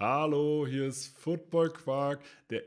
[0.00, 2.62] Hallo, hier ist Football Quark, der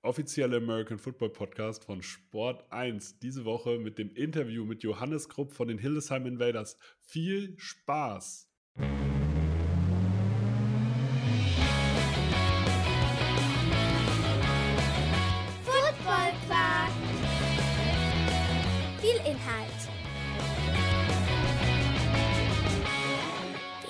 [0.00, 3.18] offizielle American Football Podcast von Sport 1.
[3.18, 6.78] Diese Woche mit dem Interview mit Johannes Krupp von den Hildesheim Invaders.
[7.02, 8.48] Viel Spaß!
[15.66, 16.92] Football Quark.
[19.02, 19.90] Viel Inhalt.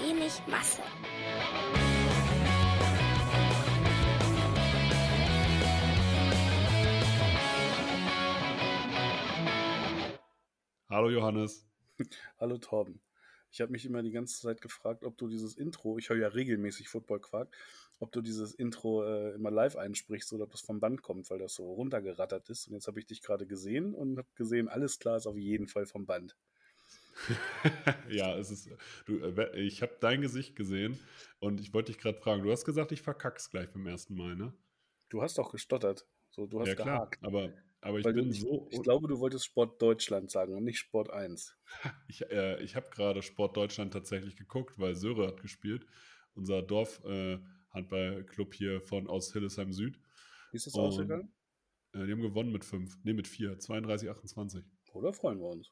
[0.02, 0.82] Wenig Masse.
[10.94, 11.66] Hallo Johannes.
[12.38, 13.00] Hallo Torben.
[13.50, 16.28] Ich habe mich immer die ganze Zeit gefragt, ob du dieses Intro, ich höre ja
[16.28, 17.52] regelmäßig Football Quark,
[17.98, 21.40] ob du dieses Intro äh, immer live einsprichst oder ob das vom Band kommt, weil
[21.40, 22.68] das so runtergerattert ist.
[22.68, 25.66] Und jetzt habe ich dich gerade gesehen und habe gesehen, alles klar ist auf jeden
[25.66, 26.36] Fall vom Band.
[28.08, 28.70] ja, es ist.
[29.04, 31.00] Du, äh, ich habe dein Gesicht gesehen
[31.40, 32.44] und ich wollte dich gerade fragen.
[32.44, 34.54] Du hast gesagt, ich verkack's gleich beim ersten Mal, ne?
[35.08, 36.06] Du hast doch gestottert.
[36.30, 37.24] So, du hast ja klar, gehakt.
[37.24, 37.52] aber
[37.84, 38.68] aber ich Weil bin du, so.
[38.70, 41.56] ich glaube, du wolltest Sport Deutschland sagen und nicht Sport 1.
[42.08, 45.86] Ich, äh, ich habe gerade Sport Deutschland tatsächlich geguckt, weil Söre hat gespielt,
[46.34, 49.98] unser Dorf-Handballclub hier von aus Hildesheim Süd.
[50.50, 51.32] Wie ist das Und- ausgegangen?
[51.92, 54.64] Äh, die haben gewonnen mit fünf, nee, mit vier, 32, 28.
[54.92, 55.70] Oder freuen wir uns?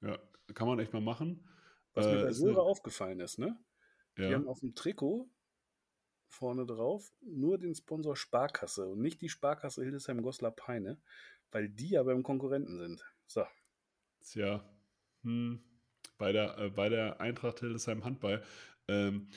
[0.00, 0.18] Ja,
[0.54, 1.46] kann man echt mal machen.
[1.94, 3.58] Was mir Äh, bei ist Söhre eine- aufgefallen ist, ne?
[4.18, 4.32] Die ja.
[4.32, 5.28] haben auf dem Trikot
[6.28, 11.00] vorne drauf nur den Sponsor Sparkasse und nicht die Sparkasse Hildesheim-Goslar-Peine,
[11.50, 13.04] weil die ja beim Konkurrenten sind.
[13.26, 13.44] So,
[14.20, 14.64] Tja,
[15.22, 15.60] hm,
[16.18, 18.42] bei, der, äh, bei der Eintracht Hildesheim Handball,
[18.88, 19.28] ähm,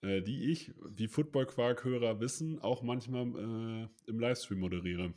[0.00, 5.14] äh, die ich, wie Football-Quark-Hörer wissen, auch manchmal äh, im Livestream moderiere.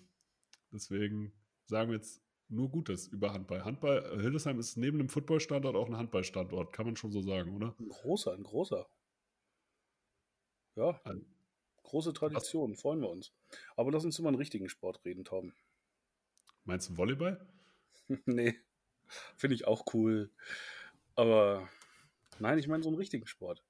[0.71, 1.33] Deswegen
[1.65, 3.63] sagen wir jetzt nur Gutes über Handball.
[3.63, 7.55] Handball, äh, Hildesheim ist neben dem Football-Standort auch ein Handball-Standort, kann man schon so sagen,
[7.55, 7.75] oder?
[7.79, 8.87] ein großer, ein großer.
[10.75, 11.01] Ja,
[11.83, 13.31] große Tradition, freuen wir uns.
[13.77, 15.55] Aber lass uns über einen richtigen Sport reden, Torben.
[16.65, 17.39] Meinst du Volleyball?
[18.25, 18.55] nee,
[19.37, 20.31] finde ich auch cool.
[21.15, 21.69] Aber
[22.39, 23.63] nein, ich meine so einen richtigen Sport.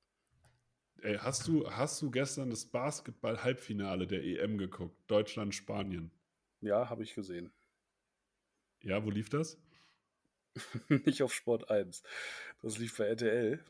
[1.01, 4.97] Ey, hast du, hast du gestern das Basketball-Halbfinale der EM geguckt?
[5.07, 6.09] Deutschland-Spanien.
[6.61, 7.51] Ja, habe ich gesehen.
[8.81, 9.57] Ja, wo lief das?
[10.89, 12.01] nicht auf Sport 1.
[12.61, 13.63] Das lief bei RTL.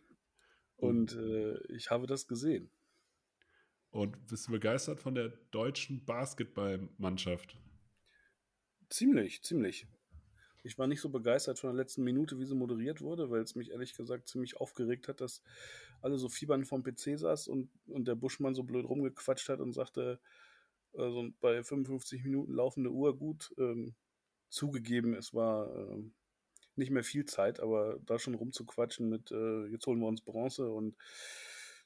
[0.78, 2.69] Und äh, ich habe das gesehen.
[3.91, 7.57] Und bist du begeistert von der deutschen Basketballmannschaft?
[8.90, 9.88] Ziemlich, ziemlich.
[10.63, 13.56] Ich war nicht so begeistert von der letzten Minute, wie sie moderiert wurde, weil es
[13.56, 15.44] mich ehrlich gesagt ziemlich aufgeregt hat, dass
[16.01, 19.73] alle so fiebern vom PC saß und, und der Buschmann so blöd rumgequatscht hat und
[19.73, 20.19] sagte,
[20.94, 23.96] also bei 55 Minuten laufende Uhr gut, ähm,
[24.50, 26.13] zugegeben, es war ähm,
[26.75, 30.72] nicht mehr viel Zeit, aber da schon rumzuquatschen mit, äh, jetzt holen wir uns Bronze
[30.72, 30.96] und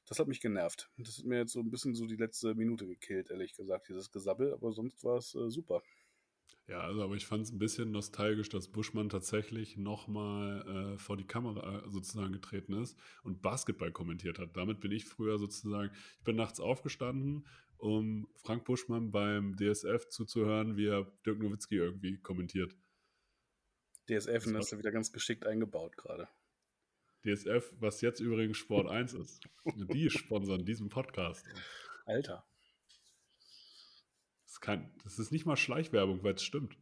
[0.08, 0.90] das hat mich genervt.
[0.98, 4.10] Das hat mir jetzt so ein bisschen so die letzte Minute gekillt, ehrlich gesagt, dieses
[4.12, 5.84] Gesabbel, aber sonst war es äh, super.
[6.68, 11.18] Ja, also aber ich fand es ein bisschen nostalgisch, dass Buschmann tatsächlich nochmal äh, vor
[11.18, 14.56] die Kamera äh, sozusagen getreten ist und Basketball kommentiert hat.
[14.56, 20.78] Damit bin ich früher sozusagen, ich bin nachts aufgestanden, um Frank Buschmann beim DSF zuzuhören,
[20.78, 22.76] wie er Dirk Nowitzki irgendwie kommentiert.
[24.08, 26.28] DSF, Das hast du wieder ganz geschickt eingebaut gerade.
[27.24, 29.42] DSF, was jetzt übrigens Sport 1 ist.
[29.76, 31.46] Die sponsern diesen Podcast.
[32.06, 32.49] Alter.
[34.59, 36.78] Das ist, kein, das ist nicht mal Schleichwerbung, weil es stimmt.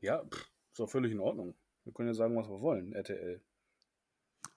[0.00, 1.54] Ja, pff, ist doch völlig in Ordnung.
[1.84, 3.42] Wir können ja sagen, was wir wollen, RTL.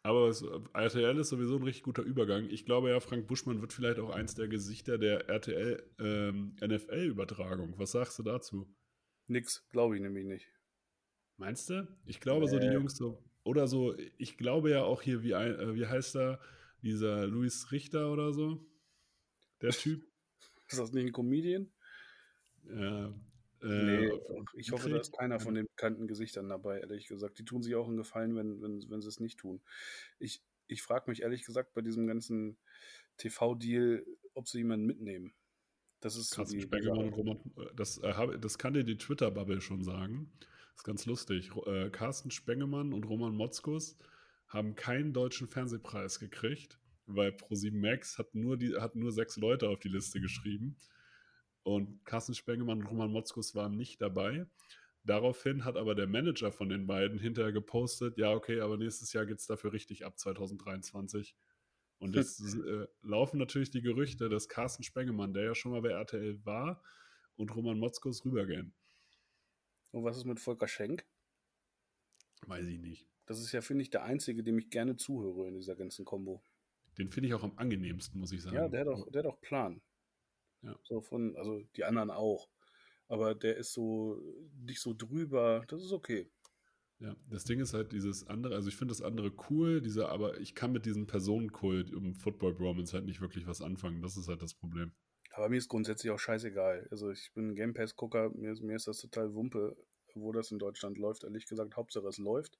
[0.04, 0.44] Aber es,
[0.74, 2.48] RTL ist sowieso ein richtig guter Übergang.
[2.50, 7.74] Ich glaube ja, Frank Buschmann wird vielleicht auch eins der Gesichter der RTL ähm, NFL-Übertragung.
[7.78, 8.72] Was sagst du dazu?
[9.28, 10.48] Nix, glaube ich nämlich nicht.
[11.38, 11.88] Meinst du?
[12.06, 12.68] Ich glaube, so die.
[12.68, 13.24] Jungs so.
[13.44, 16.40] Oder so, ich glaube ja auch hier, wie, äh, wie heißt er?
[16.82, 18.64] Dieser Luis Richter oder so?
[19.62, 20.04] Der Typ.
[20.68, 21.72] Ist das nicht ein Comedian?
[22.70, 23.14] Ja,
[23.62, 24.20] nee, äh,
[24.54, 27.40] ich hoffe, da ist keiner von den bekannten Gesichtern dabei, ehrlich gesagt.
[27.40, 29.62] Die tun sich auch einen Gefallen, wenn, wenn, wenn sie es nicht tun.
[30.20, 32.58] Ich, ich frage mich ehrlich gesagt bei diesem ganzen
[33.18, 35.34] TV-Deal, ob sie jemanden mitnehmen.
[36.02, 38.98] Das ist so Carsten die, Spengemann und Roman, äh, das, äh, das kann dir die
[38.98, 40.32] Twitter-Bubble schon sagen.
[40.40, 41.52] Das ist ganz lustig.
[41.66, 43.98] Äh, Carsten Spengemann und Roman Motzkus
[44.48, 49.70] haben keinen deutschen Fernsehpreis gekriegt, weil Pro7 Max hat nur, die, hat nur sechs Leute
[49.70, 50.76] auf die Liste geschrieben.
[51.66, 54.46] Und Carsten Spengemann und Roman Motzkus waren nicht dabei.
[55.04, 59.26] Daraufhin hat aber der Manager von den beiden hinterher gepostet, ja, okay, aber nächstes Jahr
[59.26, 61.36] geht es dafür richtig ab, 2023.
[61.98, 65.90] Und jetzt äh, laufen natürlich die Gerüchte, dass Carsten Spengemann, der ja schon mal bei
[65.90, 66.84] RTL war,
[67.36, 68.72] und Roman Motzkus rübergehen.
[69.92, 71.04] Und was ist mit Volker Schenk?
[72.46, 73.10] Weiß ich nicht.
[73.26, 76.44] Das ist ja, finde ich, der einzige, dem ich gerne zuhöre in dieser ganzen Kombo.
[77.00, 78.56] Den finde ich auch am angenehmsten, muss ich sagen.
[78.56, 79.82] Ja, der hat auch, der hat auch Plan.
[80.66, 80.76] Ja.
[80.84, 82.50] So von, also die anderen auch.
[83.08, 84.20] Aber der ist so
[84.58, 85.64] nicht so drüber.
[85.68, 86.32] Das ist okay.
[87.00, 90.40] Ja, das Ding ist halt dieses andere, also ich finde das andere cool, diese, aber
[90.40, 94.02] ich kann mit diesem Personenkult um Football Bromance halt nicht wirklich was anfangen.
[94.02, 94.94] Das ist halt das Problem.
[95.32, 96.88] Aber mir ist grundsätzlich auch scheißegal.
[96.92, 99.76] Also ich bin ein Game Pass-Gucker, mir, ist- mir ist das total Wumpe,
[100.14, 101.26] wo das in Deutschland läuft.
[101.26, 102.58] Ehrlich gesagt, Hauptsache es läuft,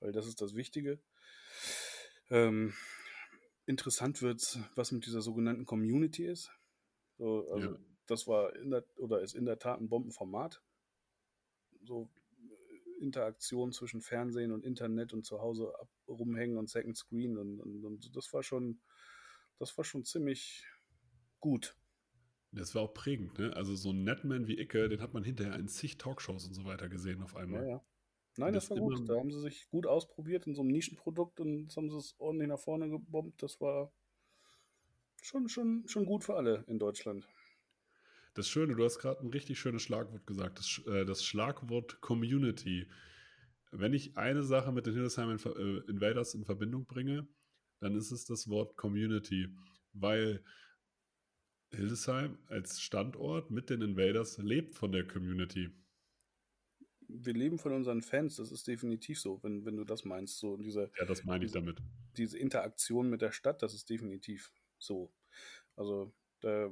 [0.00, 0.98] weil das ist das Wichtige.
[2.30, 2.74] Ähm,
[3.66, 6.50] interessant wird was mit dieser sogenannten Community ist.
[7.18, 7.78] So, also Ja.
[8.06, 10.62] das war in der, oder ist in der Tat ein Bombenformat.
[11.84, 17.36] So äh, Interaktion zwischen Fernsehen und Internet und zu Hause ab, rumhängen und Second Screen
[17.38, 18.80] und, und, und das war schon,
[19.58, 20.66] das war schon ziemlich
[21.40, 21.76] gut.
[22.50, 23.54] Das war auch prägend, ne?
[23.54, 26.64] Also so ein Netman wie Icke, den hat man hinterher in zig Talkshows und so
[26.64, 27.66] weiter gesehen auf Ja, einmal.
[27.66, 27.84] ja.
[28.36, 29.08] Nein, das, Das war gut.
[29.08, 32.48] Da haben sie sich gut ausprobiert in so einem Nischenprodukt und haben sie es ordentlich
[32.48, 33.42] nach vorne gebombt.
[33.42, 33.92] Das war
[35.26, 37.26] schon, schon, schon gut für alle in Deutschland.
[38.34, 42.86] Das Schöne, du hast gerade ein richtig schönes Schlagwort gesagt, das, äh, das Schlagwort Community.
[43.72, 47.26] Wenn ich eine Sache mit den Hildesheim Inf äh, Invaders in Verbindung bringe,
[47.80, 49.48] dann ist es das Wort Community,
[49.92, 50.44] weil
[51.70, 55.70] Hildesheim als Standort mit den Invaders lebt von der Community.
[57.08, 60.38] Wir leben von unseren Fans, das ist definitiv so, wenn, wenn du das meinst.
[60.38, 61.80] So diese, Ja, das meine ich damit.
[62.16, 65.10] diese Interaktion mit der Stadt, das ist definitiv so.
[65.76, 66.70] Also da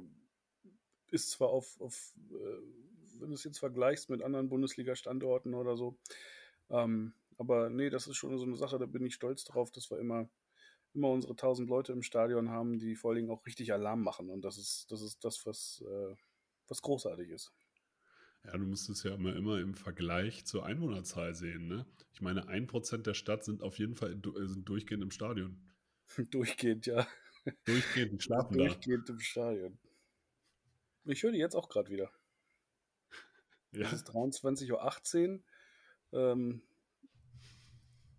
[1.11, 5.97] ist zwar auf, auf äh, wenn du es jetzt vergleichst mit anderen Bundesliga-Standorten oder so,
[6.69, 9.91] ähm, aber nee, das ist schon so eine Sache, da bin ich stolz drauf, dass
[9.91, 10.29] wir immer,
[10.93, 14.29] immer unsere 1000 Leute im Stadion haben, die vor allen Dingen auch richtig Alarm machen
[14.29, 16.15] und das ist das, ist das was, äh,
[16.67, 17.53] was großartig ist.
[18.45, 21.67] Ja, du musst es ja immer, immer im Vergleich zur Einwohnerzahl sehen.
[21.67, 21.85] Ne?
[22.13, 25.57] Ich meine, ein Prozent der Stadt sind auf jeden Fall äh, sind durchgehend im Stadion.
[26.31, 27.07] Durchgehend, ja.
[27.65, 28.65] Durchgehend, die schlafen da.
[28.65, 29.77] Durchgehend im Stadion.
[31.05, 32.11] Ich höre die jetzt auch gerade wieder.
[33.71, 33.85] Ja.
[33.87, 35.39] Es ist 23.18
[36.11, 36.21] Uhr.
[36.31, 36.61] Ähm,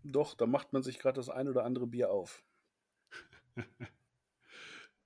[0.05, 2.45] doch, da macht man sich gerade das ein oder andere Bier auf.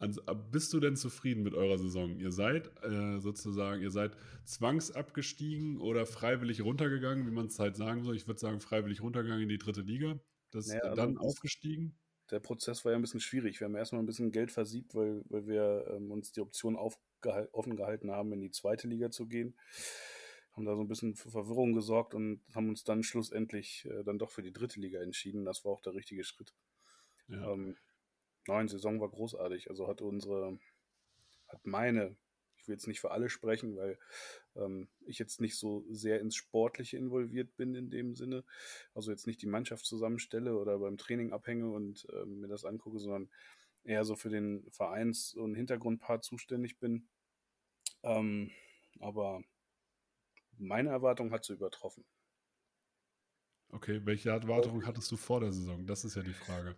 [0.02, 2.18] Also, bist du denn zufrieden mit eurer Saison?
[2.18, 8.02] Ihr seid äh, sozusagen, ihr seid zwangsabgestiegen oder freiwillig runtergegangen, wie man es halt sagen
[8.02, 8.16] soll.
[8.16, 10.18] Ich würde sagen, freiwillig runtergegangen in die dritte Liga.
[10.52, 11.98] Das Naja, also dann das- aufgestiegen.
[12.30, 13.60] Der Prozess war ja ein bisschen schwierig.
[13.60, 17.48] Wir haben erstmal ein bisschen Geld versiebt, weil, weil wir ähm, uns die Option aufgehal-
[17.52, 19.58] offen gehalten haben, in die zweite Liga zu gehen.
[20.52, 24.18] Haben da so ein bisschen für Verwirrung gesorgt und haben uns dann schlussendlich äh, dann
[24.18, 25.44] doch für die dritte Liga entschieden.
[25.44, 26.54] Das war auch der richtige Schritt.
[27.28, 27.52] Ja.
[27.52, 27.76] Ähm,
[28.46, 29.70] nein, Saison war großartig.
[29.70, 30.58] Also hat unsere,
[31.48, 32.16] hat meine,
[32.60, 33.98] ich will jetzt nicht für alle sprechen, weil
[34.56, 38.44] ähm, ich jetzt nicht so sehr ins Sportliche involviert bin in dem Sinne.
[38.94, 42.98] Also jetzt nicht die Mannschaft zusammenstelle oder beim Training abhänge und ähm, mir das angucke,
[42.98, 43.30] sondern
[43.84, 47.08] eher so für den Vereins- und Hintergrundpart zuständig bin.
[48.02, 48.50] Ähm,
[49.00, 49.42] aber
[50.58, 52.04] meine Erwartung hat sie übertroffen.
[53.70, 55.86] Okay, welche Erwartungen hattest du vor der Saison?
[55.86, 56.76] Das ist ja die Frage.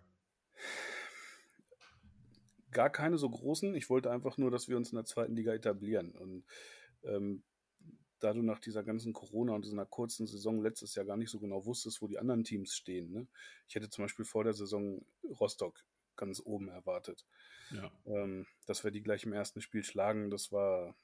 [2.73, 3.75] Gar keine so großen.
[3.75, 6.11] Ich wollte einfach nur, dass wir uns in der zweiten Liga etablieren.
[6.11, 6.45] Und
[7.03, 7.43] ähm,
[8.19, 11.39] da du nach dieser ganzen Corona und dieser kurzen Saison letztes Jahr gar nicht so
[11.39, 13.11] genau wusstest, wo die anderen Teams stehen.
[13.11, 13.27] Ne?
[13.67, 15.83] Ich hätte zum Beispiel vor der Saison Rostock
[16.15, 17.25] ganz oben erwartet.
[17.71, 17.91] Ja.
[18.05, 20.95] Ähm, dass wir die gleich im ersten Spiel schlagen, das war,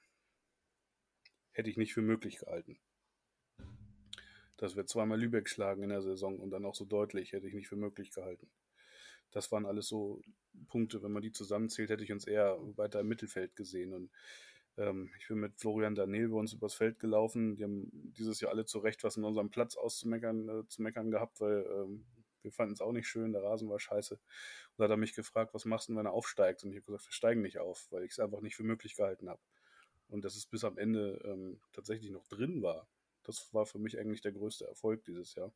[1.51, 2.79] hätte ich nicht für möglich gehalten.
[4.55, 7.53] Dass wir zweimal Lübeck schlagen in der Saison und dann auch so deutlich, hätte ich
[7.53, 8.50] nicht für möglich gehalten.
[9.31, 10.21] Das waren alles so
[10.67, 13.93] Punkte, wenn man die zusammenzählt, hätte ich uns eher weiter im Mittelfeld gesehen.
[13.93, 14.12] Und
[14.77, 17.55] ähm, ich bin mit Florian Daniel bei uns übers Feld gelaufen.
[17.55, 21.12] Die haben dieses Jahr alle zu Recht was in unserem Platz auszumeckern äh, zu meckern
[21.12, 22.05] gehabt, weil ähm,
[22.41, 24.15] wir fanden es auch nicht schön, der Rasen war scheiße.
[24.15, 26.63] Und da hat er mich gefragt, was machst du, wenn er aufsteigt?
[26.63, 28.95] Und ich habe gesagt, wir steigen nicht auf, weil ich es einfach nicht für möglich
[28.95, 29.41] gehalten habe.
[30.07, 32.88] Und dass es bis am Ende ähm, tatsächlich noch drin war,
[33.24, 35.53] das war für mich eigentlich der größte Erfolg dieses Jahr.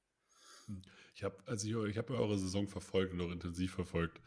[1.16, 4.22] Ich habe also ich, ich habe eure Saison verfolgt und auch intensiv verfolgt.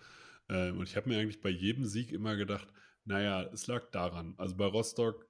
[0.48, 2.68] Ähm, und ich habe mir eigentlich bei jedem Sieg immer gedacht,
[3.04, 4.34] naja, es lag daran.
[4.38, 5.28] Also bei Rostock,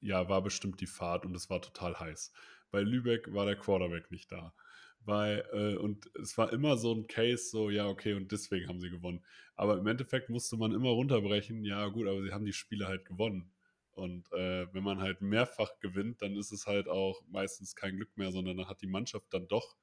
[0.00, 2.32] ja, war bestimmt die Fahrt und es war total heiß.
[2.70, 4.54] Bei Lübeck war der Quarterback nicht da.
[5.00, 8.80] Bei, äh, und es war immer so ein Case, so, ja, okay, und deswegen haben
[8.80, 9.22] sie gewonnen.
[9.54, 13.04] Aber im Endeffekt musste man immer runterbrechen, ja, gut, aber sie haben die Spiele halt
[13.04, 13.52] gewonnen.
[13.92, 18.16] Und äh, wenn man halt mehrfach gewinnt, dann ist es halt auch meistens kein Glück
[18.16, 19.76] mehr, sondern dann hat die Mannschaft dann doch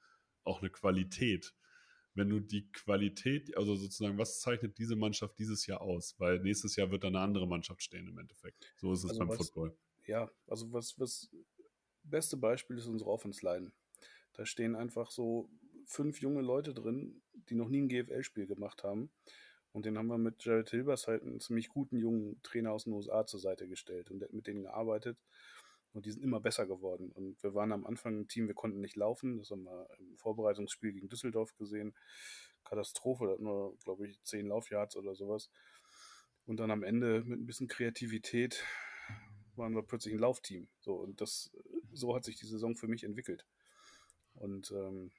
[0.44, 1.54] auch eine Qualität.
[2.14, 6.16] Wenn du die Qualität, also sozusagen, was zeichnet diese Mannschaft dieses Jahr aus?
[6.18, 8.74] Weil nächstes Jahr wird dann eine andere Mannschaft stehen im Endeffekt.
[8.78, 9.78] So ist es Also beim was- Football.
[10.08, 11.30] ja, also was, was
[12.04, 13.72] beste Beispiel ist unsere Offense Line.
[14.34, 15.50] Da stehen einfach so
[15.86, 19.10] fünf junge Leute drin, die noch nie ein GFL-Spiel gemacht haben
[19.74, 22.94] Und den haben wir mit Jared Hilbers halt einen ziemlich guten jungen Trainer aus den
[22.94, 25.18] USA zur Seite gestellt und mit denen gearbeitet.
[25.94, 27.12] Und die sind immer besser geworden.
[27.12, 29.38] Und wir waren am Anfang ein Team, wir konnten nicht laufen.
[29.38, 31.94] Das haben wir im Vorbereitungsspiel gegen Düsseldorf gesehen.
[32.64, 35.50] Katastrophe, da hatten wir, glaube ich, zehn Laufyards oder sowas.
[36.46, 38.64] Und dann am Ende mit ein bisschen Kreativität
[39.56, 40.70] waren wir plötzlich ein Laufteam.
[40.80, 41.52] So, und das,
[41.92, 43.46] so hat sich die Saison für mich entwickelt.
[44.34, 45.12] Und ähm,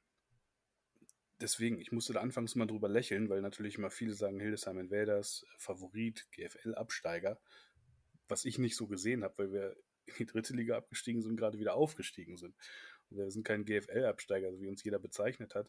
[1.41, 5.45] deswegen, ich musste da anfangs mal drüber lächeln, weil natürlich immer viele sagen, Hildesheim Invaders,
[5.59, 7.41] Favorit, GFL-Absteiger,
[8.29, 9.76] was ich nicht so gesehen habe, weil wir
[10.19, 12.54] in die dritte Liga abgestiegen sind, gerade wieder aufgestiegen sind.
[13.11, 15.69] Und wir sind kein GFL-Absteiger, wie uns jeder bezeichnet hat.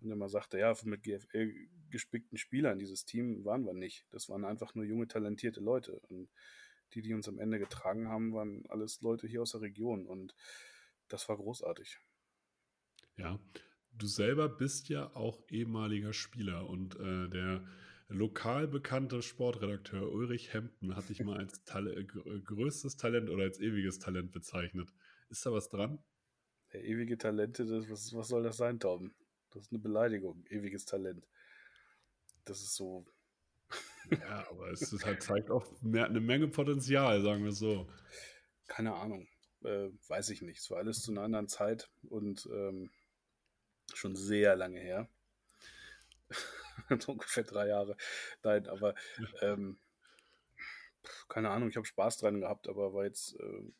[0.00, 1.52] Und immer sagte, ja, mit GFL
[1.90, 4.06] gespickten Spielern, dieses Team waren wir nicht.
[4.10, 5.98] Das waren einfach nur junge, talentierte Leute.
[6.08, 6.30] Und
[6.94, 10.06] die, die uns am Ende getragen haben, waren alles Leute hier aus der Region.
[10.06, 10.34] Und
[11.08, 11.98] das war großartig.
[13.16, 13.40] Ja,
[13.92, 17.66] du selber bist ja auch ehemaliger Spieler und äh, der
[18.08, 23.60] lokal bekannte Sportredakteur Ulrich Hempen hat dich mal als Tal äh, größtes Talent oder als
[23.60, 24.92] ewiges Talent bezeichnet.
[25.28, 26.02] Ist da was dran?
[26.72, 29.14] Der ewige Talente, das, was, was soll das sein, Tom?
[29.50, 31.26] Das ist eine Beleidigung, ewiges Talent.
[32.44, 33.06] Das ist so.
[34.10, 37.90] Ja, aber es halt, zeigt auch mehr, eine Menge Potenzial, sagen wir so.
[38.66, 39.28] Keine Ahnung.
[39.62, 40.60] Äh, weiß ich nicht.
[40.60, 42.90] Es war alles zu einer anderen Zeit und ähm,
[43.92, 45.08] schon sehr lange her.
[47.06, 47.96] ungefähr drei Jahre.
[48.42, 48.94] Nein, aber
[49.40, 49.78] ähm,
[51.28, 53.72] keine Ahnung, ich habe Spaß dran gehabt, aber war jetzt, äh,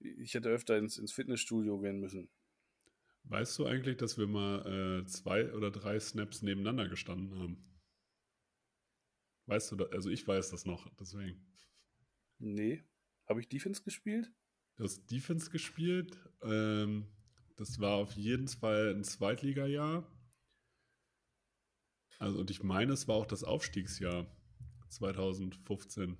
[0.00, 2.30] ich hätte öfter ins, ins Fitnessstudio gehen müssen.
[3.24, 7.80] Weißt du eigentlich, dass wir mal äh, zwei oder drei Snaps nebeneinander gestanden haben?
[9.46, 11.46] Weißt du, da, also ich weiß das noch, deswegen.
[12.38, 12.84] Nee.
[13.26, 14.30] Habe ich Defense gespielt?
[14.76, 16.18] Du hast Defense gespielt.
[16.42, 17.06] Ähm,
[17.56, 20.06] das war auf jeden Fall ein Zweitligajahr.
[22.24, 24.26] Also, und ich meine, es war auch das Aufstiegsjahr
[24.88, 26.16] 2015.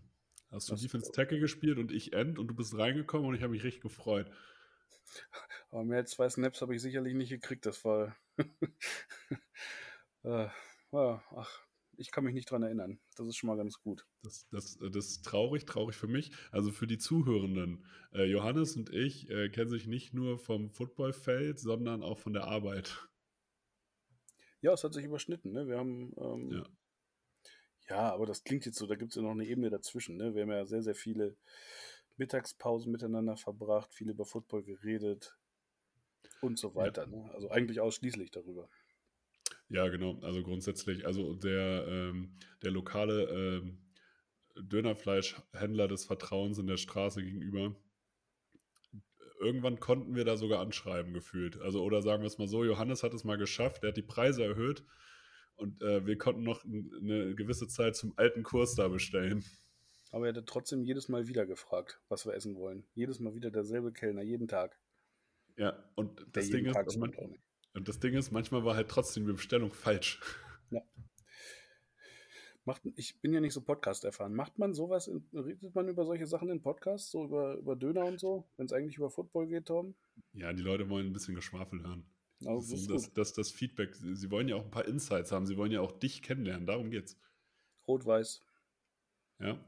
[0.50, 3.40] Hast du das Defense Tackle gespielt und ich End und du bist reingekommen und ich
[3.40, 4.30] habe mich richtig gefreut.
[5.70, 7.64] Aber mehr als zwei Snaps habe ich sicherlich nicht gekriegt.
[7.64, 8.14] Das war.
[10.25, 10.49] äh,
[10.92, 11.62] ach,
[11.96, 13.00] ich kann mich nicht dran erinnern.
[13.16, 14.04] Das ist schon mal ganz gut.
[14.23, 16.32] Das, das, das ist traurig, traurig für mich.
[16.50, 17.87] Also für die Zuhörenden.
[18.12, 22.44] Äh, Johannes und ich äh, kennen sich nicht nur vom Footballfeld, sondern auch von der
[22.44, 23.08] Arbeit.
[24.64, 25.52] Ja, es hat sich überschnitten.
[25.52, 25.68] Ne?
[25.68, 26.14] Wir haben.
[26.16, 26.64] Ähm, ja.
[27.90, 28.14] ja.
[28.14, 30.16] aber das klingt jetzt so, da gibt es ja noch eine Ebene dazwischen.
[30.16, 30.35] Ne?
[30.35, 31.37] Wir haben ja sehr, sehr viele
[32.16, 35.37] Mittagspausen miteinander verbracht, viel über Football geredet
[36.40, 37.02] und so weiter.
[37.02, 37.09] Ja.
[37.09, 37.30] Ne?
[37.35, 38.71] Also eigentlich ausschließlich darüber.
[39.68, 40.18] Ja, genau.
[40.23, 43.92] Also grundsätzlich, also der, ähm, der lokale ähm,
[44.56, 47.76] Dönerfleischhändler des Vertrauens in der Straße gegenüber,
[49.44, 51.60] irgendwann konnten wir da sogar anschreiben gefühlt.
[51.60, 54.02] Also, oder sagen wir es mal so, Johannes hat es mal geschafft, er hat die
[54.02, 54.84] Preise erhöht
[55.56, 59.44] und äh, wir konnten noch eine gewisse Zeit zum alten Kurs da bestellen.
[60.10, 62.84] Aber er hat trotzdem jedes Mal wieder gefragt, was wir essen wollen.
[62.94, 64.78] Jedes Mal wieder derselbe Kellner, jeden Tag.
[65.56, 67.12] Ja, und das Ding ist, man,
[67.74, 70.20] und das Ding ist, manchmal war halt trotzdem die Bestellung falsch.
[70.70, 70.80] Ja.
[72.66, 74.35] Macht, ich bin ja nicht so Podcast erfahren.
[74.35, 78.06] Macht man sowas, in, redet man über solche Sachen in Podcasts, so über, über Döner
[78.06, 79.94] und so, wenn es eigentlich über Football geht, Tom?
[80.33, 82.06] Ja, die Leute wollen ein bisschen Geschwafel hören.
[82.47, 85.56] Oh, das, das, das, das, Feedback, sie wollen ja auch ein paar Insights haben, sie
[85.56, 87.18] wollen ja auch dich kennenlernen, darum geht's.
[87.87, 88.42] Rot-Weiß.
[89.40, 89.59] Ja,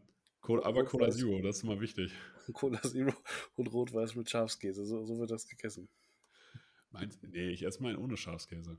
[0.42, 2.12] aber Cola Zero, das ist immer wichtig.
[2.54, 3.12] Cola Zero
[3.56, 5.88] und Rot-Weiß mit Schafskäse, so, so wird das gegessen.
[6.90, 8.78] Meinst, nee, ich esse meinen ohne Schafskäse.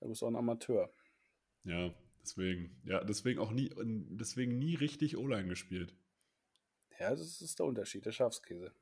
[0.00, 0.92] Du bist auch ein Amateur.
[1.64, 2.80] Ja, deswegen.
[2.84, 5.94] Ja, deswegen auch nie, deswegen nie richtig O-Line gespielt.
[6.98, 8.72] Ja, das ist der Unterschied, der Schafskäse.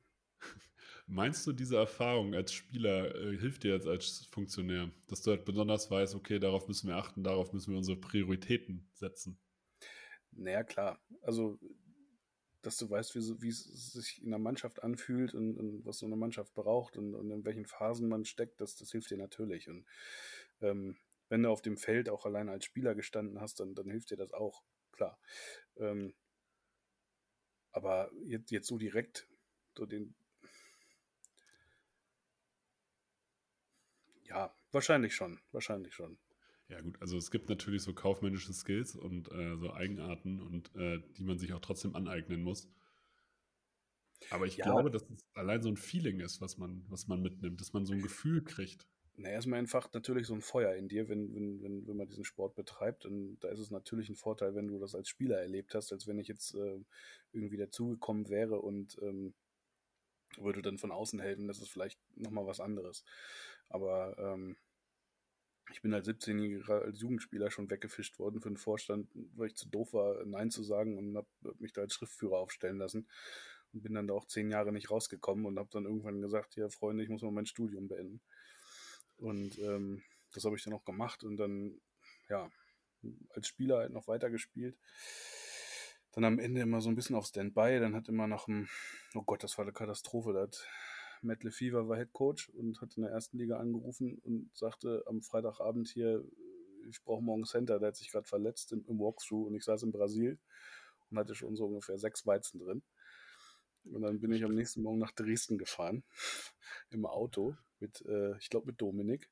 [1.07, 5.45] Meinst du, diese Erfahrung als Spieler äh, hilft dir jetzt als Funktionär, dass du halt
[5.45, 9.39] besonders weißt, okay, darauf müssen wir achten, darauf müssen wir unsere Prioritäten setzen?
[10.31, 11.01] Naja, klar.
[11.21, 11.59] Also
[12.61, 16.05] dass du weißt, wie, wie, es sich in der Mannschaft anfühlt und, und, was so
[16.05, 19.69] eine Mannschaft braucht und, und, in welchen Phasen man steckt, das, das hilft dir natürlich.
[19.69, 19.85] Und
[20.61, 20.97] ähm,
[21.29, 24.17] wenn du auf dem Feld auch alleine als Spieler gestanden hast, dann, dann hilft dir
[24.17, 25.19] das auch, klar.
[25.77, 26.13] Ähm,
[27.71, 29.27] aber jetzt, jetzt so direkt
[29.77, 30.13] so den.
[34.23, 36.19] Ja, wahrscheinlich schon, wahrscheinlich schon.
[36.67, 41.01] Ja, gut, also es gibt natürlich so kaufmännische Skills und äh, so Eigenarten und äh,
[41.17, 42.69] die man sich auch trotzdem aneignen muss.
[44.29, 44.65] Aber ich ja.
[44.65, 47.85] glaube, dass es allein so ein Feeling ist, was man, was man mitnimmt, dass man
[47.85, 48.85] so ein Gefühl kriegt.
[49.21, 52.23] Na, erstmal entfacht natürlich so ein Feuer in dir, wenn, wenn, wenn, wenn man diesen
[52.23, 53.05] Sport betreibt.
[53.05, 56.07] Und da ist es natürlich ein Vorteil, wenn du das als Spieler erlebt hast, als
[56.07, 56.79] wenn ich jetzt äh,
[57.33, 59.33] irgendwie dazugekommen wäre und ähm,
[60.37, 63.03] würde dann von außen helfen, das ist vielleicht nochmal was anderes.
[63.67, 64.55] Aber ähm,
[65.73, 69.67] ich bin als 17-Jähriger als Jugendspieler schon weggefischt worden für den Vorstand, weil ich zu
[69.67, 71.27] doof war, Nein zu sagen und habe
[71.59, 73.05] mich da als Schriftführer aufstellen lassen
[73.73, 76.69] und bin dann da auch zehn Jahre nicht rausgekommen und habe dann irgendwann gesagt, ja
[76.69, 78.21] Freunde, ich muss mal mein Studium beenden.
[79.19, 81.79] Und ähm, das habe ich dann auch gemacht und dann,
[82.29, 82.49] ja,
[83.31, 84.77] als Spieler halt noch weitergespielt.
[86.11, 87.79] Dann am Ende immer so ein bisschen auf Standby.
[87.79, 88.67] Dann hat immer nach dem,
[89.13, 90.33] oh Gott, das war eine Katastrophe.
[90.33, 90.67] Da hat
[91.21, 95.21] Matt LeFever war Head Coach und hat in der ersten Liga angerufen und sagte am
[95.21, 96.23] Freitagabend hier,
[96.89, 97.79] ich brauche morgen Center.
[97.79, 100.39] Der hat sich gerade verletzt im, im Walkthrough und ich saß in Brasil
[101.09, 102.81] und hatte schon so ungefähr sechs Weizen drin.
[103.93, 106.03] Und dann bin ich am nächsten Morgen nach Dresden gefahren
[106.89, 109.29] im Auto mit, äh, ich glaube, mit Dominik.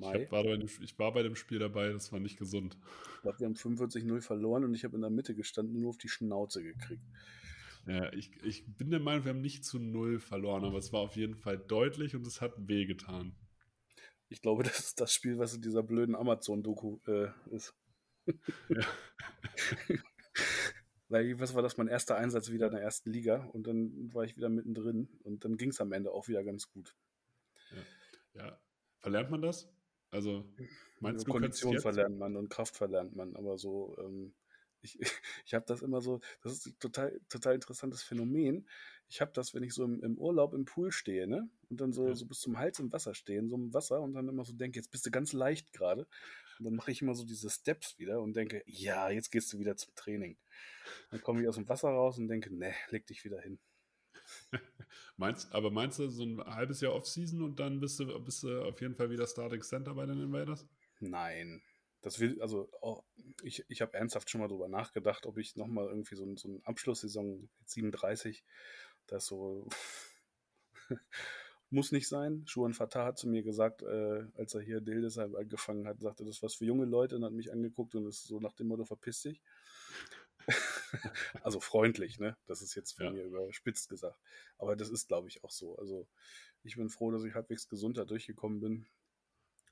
[0.00, 2.78] Ich, hab, war dem, ich, war bei dem Spiel dabei, das war nicht gesund.
[3.16, 5.90] Ich glaube, wir haben 45-0 verloren und ich habe in der Mitte gestanden und nur
[5.90, 7.02] auf die Schnauze gekriegt.
[7.86, 11.00] Ja, ich, ich bin der Meinung, wir haben nicht zu null verloren, aber es war
[11.00, 13.34] auf jeden Fall deutlich und es hat wehgetan.
[14.28, 17.74] Ich glaube, das ist das Spiel, was in dieser blöden Amazon-Doku äh, ist.
[18.68, 18.86] Ja.
[21.08, 24.24] Weil, was war das, mein erster Einsatz wieder in der ersten Liga und dann war
[24.24, 26.94] ich wieder mittendrin und dann ging es am Ende auch wieder ganz gut.
[28.34, 28.42] Ja.
[28.42, 28.60] ja.
[28.98, 29.68] Verlernt man das?
[30.10, 30.44] Also,
[31.00, 34.34] meinst du, Kondition verlernt man und Kraft verlernt man, aber so, ähm,
[34.80, 34.98] ich,
[35.46, 38.68] ich habe das immer so, das ist ein total, total interessantes Phänomen.
[39.08, 41.48] Ich habe das, wenn ich so im, im, Urlaub im Pool stehe, ne?
[41.70, 42.14] Und dann so, ja.
[42.14, 44.78] so bis zum Hals im Wasser stehe, so im Wasser und dann immer so denke,
[44.78, 46.06] jetzt bist du ganz leicht gerade.
[46.58, 49.58] Und dann mache ich immer so diese Steps wieder und denke, ja, jetzt gehst du
[49.58, 50.36] wieder zum Training.
[51.10, 53.58] Dann komme ich aus dem Wasser raus und denke, ne, leg dich wieder hin.
[55.16, 58.62] meinst, aber meinst du so ein halbes Jahr Offseason und dann bist du, bist du
[58.62, 60.66] auf jeden Fall wieder Starting Center bei den Invaders?
[61.00, 61.62] Nein.
[62.00, 63.02] Das will, also oh,
[63.42, 66.60] ich, ich habe ernsthaft schon mal drüber nachgedacht, ob ich nochmal irgendwie so, so eine
[66.64, 68.44] Abschlusssaison 37,
[69.06, 69.68] das so
[71.70, 72.44] muss nicht sein.
[72.46, 76.36] Schuhan Fatah hat zu mir gesagt, äh, als er hier Dildesheim angefangen hat, sagte, das
[76.36, 78.84] ist was für junge Leute und hat mich angeguckt und ist so nach dem Motto,
[78.84, 79.42] verpiss dich.
[81.42, 82.36] also freundlich, ne?
[82.46, 83.12] Das ist jetzt von ja.
[83.12, 84.18] mir überspitzt gesagt.
[84.56, 85.76] Aber das ist, glaube ich, auch so.
[85.76, 86.08] Also
[86.62, 88.86] ich bin froh, dass ich halbwegs gesund da durchgekommen bin.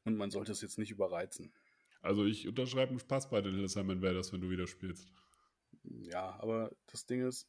[0.04, 1.52] Und man sollte es jetzt nicht überreizen.
[2.00, 5.08] Also ich unterschreibe einen Spaß bei den Hillsheim Invaders, wenn du wieder spielst.
[5.82, 7.48] Ja, aber das Ding ist,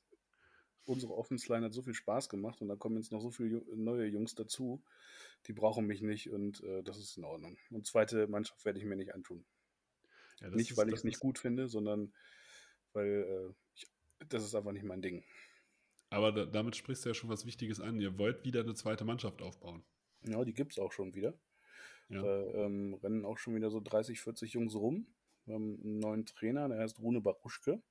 [0.87, 3.61] unsere Offense Line hat so viel Spaß gemacht und da kommen jetzt noch so viele
[3.75, 4.81] neue Jungs dazu,
[5.45, 7.57] die brauchen mich nicht und äh, das ist in Ordnung.
[7.69, 9.45] Und zweite Mannschaft werde ich mir nicht antun.
[10.39, 12.13] Ja, nicht, weil ich es nicht gut finde, sondern
[12.93, 13.87] weil äh, ich,
[14.29, 15.23] das ist einfach nicht mein Ding.
[16.09, 17.99] Aber da, damit sprichst du ja schon was Wichtiges an.
[17.99, 19.83] Ihr wollt wieder eine zweite Mannschaft aufbauen.
[20.23, 21.33] Ja, die gibt es auch schon wieder.
[22.09, 22.21] Ja.
[22.21, 25.07] Da ähm, rennen auch schon wieder so 30, 40 Jungs rum.
[25.45, 27.81] Wir haben einen neuen Trainer, der heißt Rune Baruschke.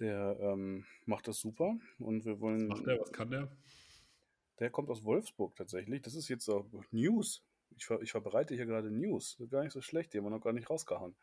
[0.00, 2.68] Der ähm, macht das super und wir wollen.
[2.68, 3.00] Was macht der?
[3.00, 3.56] Was kann der?
[4.58, 6.02] Der kommt aus Wolfsburg tatsächlich.
[6.02, 7.44] Das ist jetzt auch News.
[7.76, 9.40] Ich, ver ich verbreite hier gerade News.
[9.50, 11.16] Gar nicht so schlecht, die haben wir noch gar nicht rausgehauen.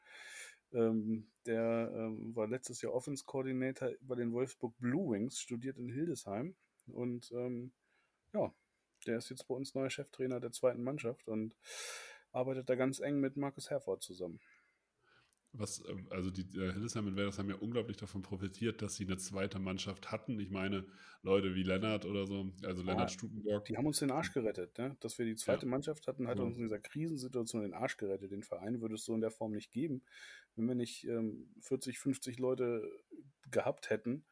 [0.74, 5.90] Ähm, der ähm, war letztes Jahr Offense Coordinator bei den Wolfsburg Blue Wings, studiert in
[5.90, 6.56] Hildesheim
[6.88, 7.74] und ähm,
[8.34, 8.54] ja,
[9.06, 11.56] der ist jetzt bei uns neuer Cheftrainer der zweiten Mannschaft und
[12.32, 14.40] arbeitet da ganz eng mit Markus Herford zusammen.
[15.54, 19.18] Was, ähm, also die äh, Hildesheim Invaders haben ja unglaublich davon profitiert, dass sie eine
[19.18, 20.40] zweite Mannschaft hatten.
[20.40, 20.86] Ich meine,
[21.24, 23.66] Leute wie Lennart oder so, also Lennart ah, Stukenborg.
[23.66, 24.96] Die haben uns den Arsch gerettet, ne?
[25.02, 25.70] Dass wir die zweite ja.
[25.70, 26.46] Mannschaft hatten, hat ja.
[26.46, 28.32] uns in dieser Krisensituation den Arsch gerettet.
[28.32, 30.04] Den Verein würde es so in der Form nicht geben,
[30.56, 32.90] wenn wir nicht ähm, 40, 50 Leute
[33.50, 34.24] gehabt hätten,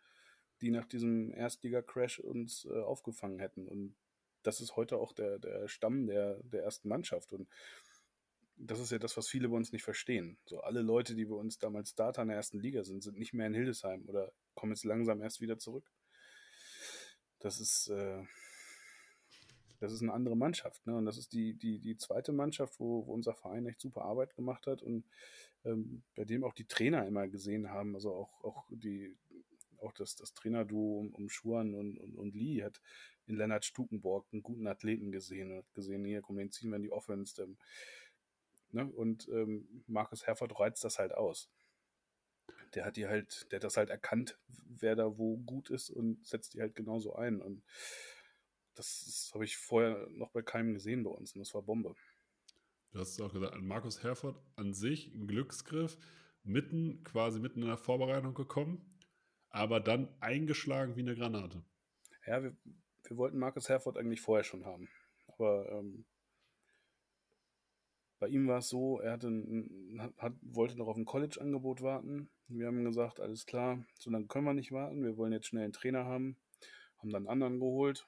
[0.62, 3.68] die nach diesem Erstliga-Crash uns äh, aufgefangen hätten.
[3.68, 3.96] Und
[4.44, 7.34] das ist heute auch der, der Stamm der, der ersten Mannschaft.
[7.34, 7.50] Und
[8.62, 10.38] das ist ja das, was viele bei uns nicht verstehen.
[10.46, 13.34] So alle Leute, die bei uns damals Starter in der ersten Liga sind, sind nicht
[13.34, 15.90] mehr in Hildesheim oder kommen jetzt langsam erst wieder zurück.
[17.40, 18.22] Das ist, äh,
[19.80, 20.86] das ist eine andere Mannschaft.
[20.86, 20.96] Ne?
[20.96, 24.36] Und das ist die, die, die zweite Mannschaft, wo, wo unser Verein echt super Arbeit
[24.36, 25.06] gemacht hat und
[25.64, 29.18] ähm, bei dem auch die Trainer immer gesehen haben, also auch, auch die,
[29.78, 32.82] auch das, das Trainerduo um, um Schuan und, und, und Lee hat
[33.26, 36.78] in Lennart Stukenborg einen guten Athleten gesehen und hat gesehen, hier, komm, den ziehen wir
[36.78, 37.42] in die Offense.
[37.42, 37.58] Ähm,
[38.74, 38.86] ne?
[38.86, 41.50] Und ähm, Markus Herford reizt das halt aus.
[42.74, 46.26] Der hat die halt, der hat das halt erkannt, wer da wo gut ist und
[46.26, 47.42] setzt die halt genauso ein.
[47.42, 47.64] Und
[48.76, 51.96] das, das habe ich vorher noch bei keinem gesehen bei uns und das war Bombe.
[52.92, 55.98] Du hast es auch gesagt, Markus Herford an sich ein Glücksgriff,
[56.44, 58.98] mitten, quasi mitten in der Vorbereitung gekommen,
[59.50, 61.64] aber dann eingeschlagen wie eine Granate.
[62.26, 62.56] Ja, wir,
[63.04, 64.90] wir wollten Markus Herford eigentlich vorher schon haben.
[65.28, 66.06] Aber ähm,
[68.20, 72.30] bei ihm war es so, er hatte ein, hat, wollte noch auf ein College-Angebot warten.
[72.48, 75.04] Wir haben gesagt, alles klar, so lange können wir nicht warten.
[75.04, 76.36] Wir wollen jetzt schnell einen Trainer haben.
[76.98, 78.06] Haben dann einen anderen geholt.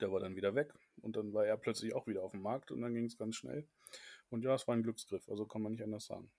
[0.00, 0.72] Der war dann wieder weg.
[1.02, 3.36] Und dann war er plötzlich auch wieder auf dem Markt und dann ging es ganz
[3.36, 3.66] schnell.
[4.30, 6.30] Und ja, es war ein Glücksgriff, also kann man nicht anders sagen.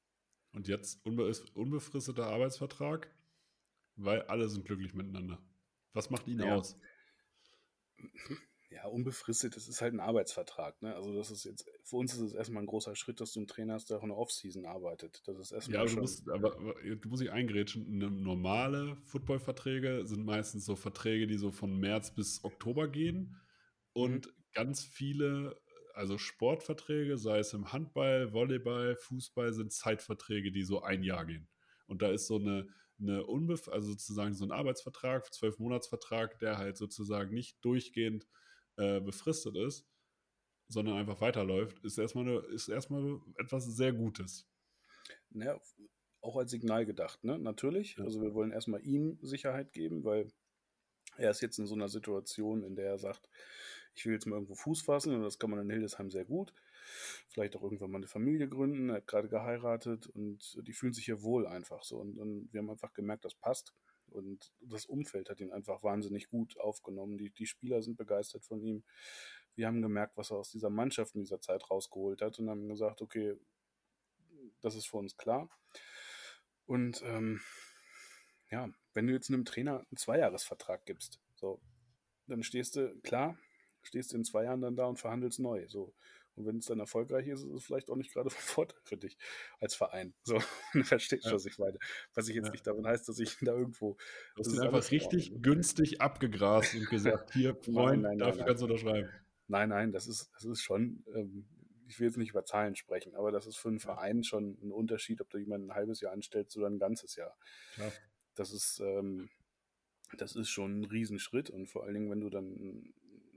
[0.54, 3.10] Und jetzt unbe unbefristeter Arbeitsvertrag,
[3.96, 5.40] weil alle sind glücklich miteinander.
[5.94, 6.56] Was macht ihn Ja.
[6.56, 6.80] aus?
[8.72, 10.80] Ja, unbefristet, das ist halt ein Arbeitsvertrag.
[10.84, 10.96] Ne?
[10.96, 13.48] Also das ist jetzt, für uns ist es erstmal ein großer Schritt, dass du einen
[13.48, 15.24] Trainer hast, der auch in der Offseason arbeitet.
[15.26, 17.98] Das ist erstmal Ja, aber du musst, aber, aber du musst dich eingrätschen.
[17.98, 23.38] Ne- Normale Footballverträge sind meistens so Verträge, die so von März bis Oktober gehen.
[23.94, 25.60] Und ganz viele,
[25.96, 31.48] also Sportverträge, sei es im Handball, Volleyball, Fußball, sind Zeitverträge, die so ein Jahr gehen.
[31.88, 32.68] Und da ist so eine,
[33.00, 38.28] eine Unbef also sozusagen so ein Arbeitsvertrag, zwölf Monatsvertrag, der halt sozusagen nicht durchgehend
[38.80, 39.86] äh, befristet ist,
[40.68, 44.48] sondern einfach weiterläuft, ist erstmal, eine, ist erstmal etwas sehr Gutes.
[45.32, 45.60] Ja,
[46.22, 47.38] auch als Signal gedacht, ne?
[47.40, 47.96] Natürlich.
[47.98, 48.06] Ja.
[48.06, 50.32] Also wir wollen erstmal ihm Sicherheit geben, weil
[51.18, 53.30] er ist jetzt in so einer Situation, in der er sagt,
[53.96, 56.54] ich will jetzt mal irgendwo Fuß fassen und das kann man in Hildesheim sehr gut.
[57.28, 58.90] Vielleicht auch irgendwann mal eine Familie gründen.
[58.90, 61.98] Er hat gerade geheiratet und die fühlen sich hier wohl einfach so.
[61.98, 63.74] Und, und wir haben einfach gemerkt, das passt.
[64.12, 67.18] Und das Umfeld hat ihn einfach wahnsinnig gut aufgenommen.
[67.18, 68.84] Die, die Spieler sind begeistert von ihm.
[69.56, 72.68] Wir haben gemerkt, was er aus dieser Mannschaft in dieser Zeit rausgeholt hat und haben
[72.68, 73.36] gesagt, okay,
[74.62, 75.50] das ist für uns klar.
[76.66, 77.42] Und ähm,
[78.52, 81.62] ja, wenn du jetzt einem Trainer einen Zweijahresvertrag gibst, so,
[82.28, 83.38] dann stehst du, klar,
[83.82, 85.68] stehst du in zwei Jahren dann da und verhandelst neu.
[85.68, 85.94] So.
[86.40, 88.98] Und wenn es dann erfolgreich ist, ist es vielleicht auch nicht gerade von Vorteil für
[88.98, 89.18] dich
[89.60, 90.14] als Verein.
[90.24, 90.40] So,
[90.74, 91.34] du verstehst Ja.
[91.34, 91.78] was ich meine.
[92.14, 92.52] Was ich jetzt Ja.
[92.52, 93.94] nicht darin heißt, dass ich da irgendwo.
[94.36, 95.42] Du Das ihn ist einfach richtig Ordnung.
[95.42, 98.48] günstig abgegrast und gesagt, hier, Freund, nein, nein, dafür nein.
[98.48, 99.10] kannst du unterschreiben.
[99.48, 101.48] Nein, nein, das ist, das ist schon, ähm,
[101.88, 104.72] ich will jetzt nicht über Zahlen sprechen, aber das ist für einen Verein schon ein
[104.72, 107.36] Unterschied, ob du jemanden ein halbes Jahr anstellst oder ein ganzes Jahr.
[107.74, 107.92] Klar.
[108.36, 109.30] Das ist, ähm,
[110.18, 112.94] das ist schon ein Riesenschritt und vor allen Dingen, wenn du dann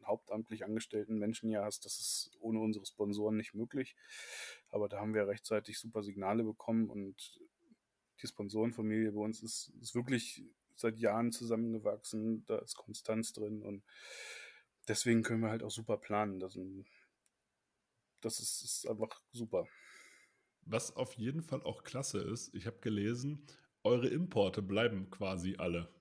[0.07, 3.97] hauptamtlich angestellten Menschen hier hast, das ist ohne unsere Sponsoren nicht möglich.
[4.71, 7.41] Aber da haben wir rechtzeitig super Signale bekommen und
[8.21, 10.45] die Sponsorenfamilie bei uns ist, ist wirklich
[10.77, 12.45] seit Jahren zusammengewachsen.
[12.47, 13.83] Da ist Konstanz drin und
[14.89, 16.41] deswegen können wir halt auch super planen.
[16.41, 16.59] Das,
[18.21, 19.67] das ist, ist einfach super.
[20.65, 23.47] Was auf jeden Fall auch klasse ist, ich habe gelesen,
[23.83, 25.93] eure Importe bleiben quasi alle.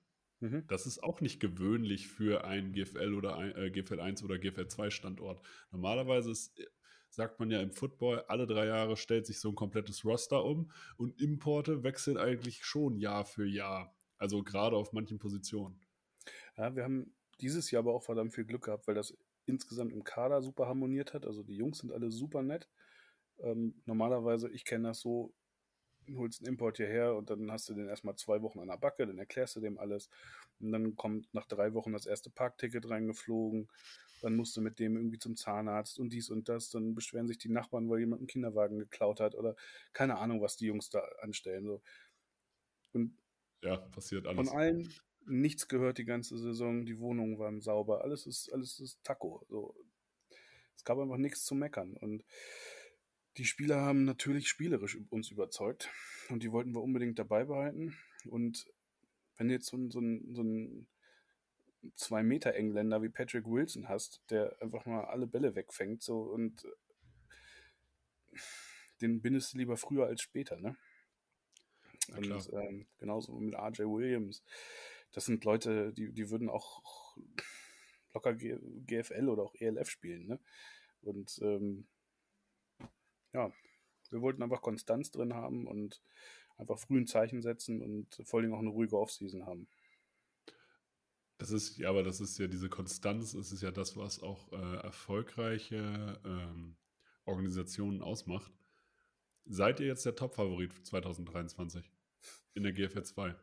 [0.42, 0.64] Mhm.
[0.66, 4.66] Das ist auch nicht gewöhnlich für einen GFL oder ein, äh, GFL 1 oder GFL
[4.66, 5.40] 2 Standort.
[5.70, 6.66] Normalerweise ist, äh,
[7.10, 10.72] sagt man ja im Football, alle drei Jahre stellt sich so ein komplettes Roster um
[10.96, 13.94] und Importe wechseln eigentlich schon Jahr für Jahr.
[14.18, 15.80] Also gerade auf manchen Positionen.
[16.56, 20.02] Ja, wir haben dieses Jahr aber auch verdammt viel Glück gehabt, weil das insgesamt im
[20.02, 21.24] Kader super harmoniert hat.
[21.24, 22.68] Also die Jungs sind alle super nett.
[23.38, 25.32] Ähm, normalerweise, ich kenne das so,
[26.14, 29.06] holst einen Import hierher und dann hast du den erstmal zwei Wochen an der Backe,
[29.06, 30.08] dann erklärst du dem alles.
[30.60, 33.68] Und dann kommt nach drei Wochen das erste Parkticket reingeflogen.
[34.20, 36.70] Dann musst du mit dem irgendwie zum Zahnarzt und dies und das.
[36.70, 39.56] Dann beschweren sich die Nachbarn, weil jemand einen Kinderwagen geklaut hat oder
[39.92, 41.66] keine Ahnung, was die Jungs da anstellen.
[41.66, 41.82] So.
[42.92, 43.16] Und
[43.62, 44.52] Ja, passiert von alles.
[44.52, 44.94] allen
[45.26, 46.84] nichts gehört die ganze Saison.
[46.84, 48.02] Die Wohnungen waren sauber.
[48.02, 49.44] Alles ist, alles ist Taco.
[49.48, 49.74] So.
[50.76, 51.96] Es gab einfach nichts zu meckern.
[51.96, 52.24] Und
[53.36, 55.90] die Spieler haben natürlich spielerisch uns überzeugt.
[56.28, 57.96] Und die wollten wir unbedingt dabei behalten.
[58.26, 58.66] Und
[59.36, 60.86] wenn du jetzt so, so, so ein
[61.96, 66.64] zwei Meter Engländer wie Patrick Wilson hast, der einfach mal alle Bälle wegfängt, so und
[69.00, 70.76] den bindest du lieber früher als später, ne?
[72.08, 74.42] Und ähm, genauso mit RJ Williams.
[75.12, 77.16] Das sind Leute, die, die würden auch
[78.12, 80.26] locker G GFL oder auch ELF spielen.
[80.26, 80.40] Ne?
[81.02, 81.86] Und ähm,
[83.32, 83.52] ja,
[84.10, 86.02] wir wollten einfach Konstanz drin haben und
[86.56, 89.68] einfach früh ein Zeichen setzen und vor Dingen auch eine ruhige Offseason haben.
[91.38, 94.52] Das ist, ja, aber das ist ja diese Konstanz, es ist ja das, was auch
[94.52, 96.76] äh, erfolgreiche ähm,
[97.24, 98.52] Organisationen ausmacht.
[99.46, 101.90] Seid ihr jetzt der Top-Favorit für 2023
[102.54, 103.34] in der GFL 2?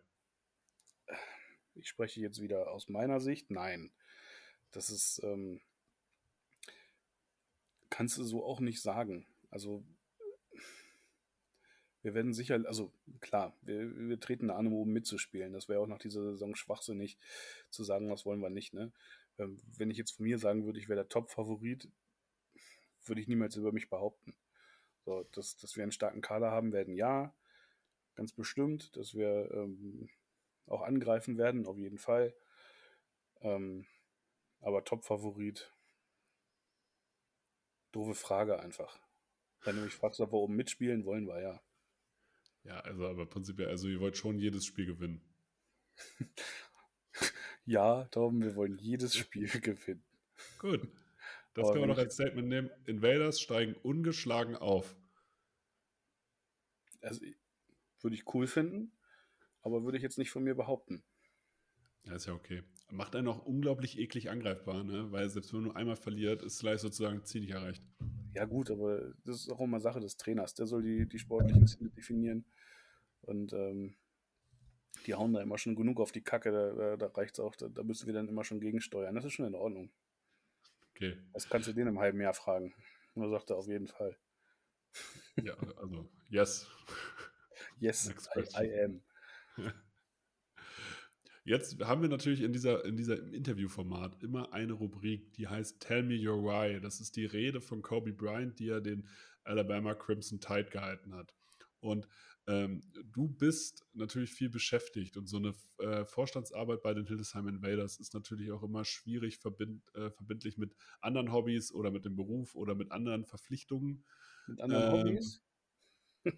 [1.76, 3.52] Ich spreche jetzt wieder aus meiner Sicht.
[3.52, 3.92] Nein.
[4.72, 5.60] Das ist, ähm,
[7.90, 9.26] kannst du so auch nicht sagen.
[9.50, 9.84] Also,
[12.02, 15.54] wir werden sicher, also klar, wir, wir treten an, um oben mitzuspielen.
[15.54, 17.18] Das wäre auch nach dieser Saison schwachsinnig
[17.70, 18.74] zu sagen, was wollen wir nicht.
[18.74, 18.94] Ne?
[19.38, 21.90] Ähm, Wenn ich jetzt von mir sagen würde, ich wäre der Top-Favorit,
[23.06, 24.36] würde ich niemals über mich behaupten.
[25.06, 27.36] So, dass, dass wir einen starken Kader haben werden, ja,
[28.16, 28.96] ganz bestimmt.
[28.96, 30.10] Dass wir ähm,
[30.68, 32.34] auch angreifen werden, auf jeden Fall.
[33.42, 33.86] Ähm,
[34.62, 35.74] aber Top-Favorit,
[37.92, 39.00] doofe Frage einfach.
[39.64, 41.62] Wenn du mich fragst, ob wir oben mitspielen, wollen wir ja.
[42.64, 45.22] Ja, also aber prinzipiell, also ihr wollt schon jedes Spiel gewinnen.
[47.70, 50.04] Ja, Tom, wir wollen jedes Spiel gewinnen.
[50.58, 50.88] Gut.
[51.54, 52.72] Das Aber können wir noch als Statement nehmen.
[52.86, 54.96] Invaders steigen ungeschlagen auf.
[57.02, 57.22] Also
[58.02, 58.92] würde ich cool finden,
[59.62, 61.04] aber würde ich jetzt nicht von mir behaupten.
[62.06, 62.64] Ja, ist ja okay.
[62.90, 65.12] Macht einen auch unglaublich eklig angreifbar, ne?
[65.12, 67.84] Weil selbst wenn man nur einmal verliert, ist gleich sozusagen Ziel nicht erreicht.
[68.34, 70.54] Ja, gut, aber das ist auch immer Sache des Trainers.
[70.54, 72.46] Der soll die, die sportlichen Ziele definieren.
[73.22, 73.96] Und ähm,
[75.06, 77.56] die hauen da immer schon genug auf die Kacke, da, da, da reicht es auch,
[77.56, 79.16] da, da müssen wir dann immer schon gegensteuern.
[79.16, 79.92] Das ist schon in Ordnung.
[80.92, 81.18] Okay.
[81.34, 82.74] Das kannst du den im halben Jahr fragen.
[83.16, 84.18] Und er sagt er auf jeden Fall.
[85.42, 86.68] Ja, also, yes.
[87.82, 88.66] Yes, I.
[88.66, 89.02] I am.
[91.50, 96.04] Jetzt haben wir natürlich in dieser, in dieser Interviewformat immer eine Rubrik, die heißt Tell
[96.04, 96.80] Me Your Why.
[96.80, 99.08] Das ist die Rede von Kobe Bryant, die er den
[99.46, 101.34] Alabama Crimson Tide gehalten hat.
[101.80, 102.08] Und
[102.46, 107.98] ähm, du bist natürlich viel beschäftigt und so eine äh, Vorstandsarbeit bei den Hildesheim Invaders
[107.98, 112.54] ist natürlich auch immer schwierig verbind, äh, verbindlich mit anderen Hobbys oder mit dem Beruf
[112.54, 114.04] oder mit anderen Verpflichtungen.
[114.46, 115.42] Mit anderen Ähm, Hobbys?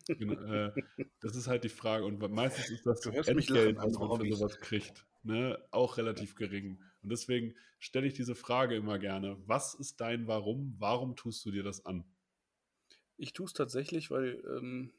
[0.08, 0.72] Genau, äh,
[1.22, 2.06] das ist halt die Frage.
[2.06, 6.80] Und meistens ist das Entgelt, was man für sowas kriegt, ne, auch relativ gering.
[7.02, 9.38] Und deswegen stelle ich diese Frage immer gerne.
[9.48, 10.76] Was ist dein Warum?
[10.78, 12.06] Warum tust du dir das an?
[13.18, 14.94] Ich tue es tatsächlich, weil ähm,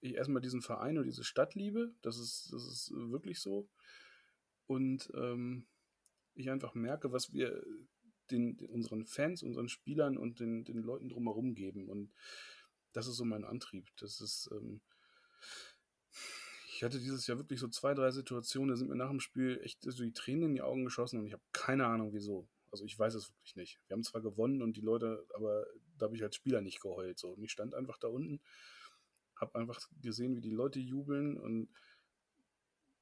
[0.00, 1.94] ich erstmal diesen Verein und diese Stadt liebe.
[2.02, 3.68] Das ist, das ist wirklich so.
[4.66, 5.66] Und ähm,
[6.34, 7.62] ich einfach merke, was wir
[8.30, 11.88] den, den, unseren Fans, unseren Spielern und den, den Leuten drumherum geben.
[11.88, 12.12] Und
[12.96, 13.90] das ist so mein Antrieb.
[13.98, 14.48] Das ist.
[14.52, 14.80] Ähm,
[16.72, 19.60] ich hatte dieses Jahr wirklich so zwei, drei Situationen, da sind mir nach dem Spiel
[19.62, 22.48] echt so die Tränen in die Augen geschossen und ich habe keine Ahnung wieso.
[22.70, 23.80] Also ich weiß es wirklich nicht.
[23.86, 25.66] Wir haben zwar gewonnen und die Leute, aber
[25.98, 27.18] da habe ich als Spieler nicht geheult.
[27.18, 27.28] So.
[27.32, 28.40] Und ich stand einfach da unten,
[29.36, 31.68] habe einfach gesehen, wie die Leute jubeln und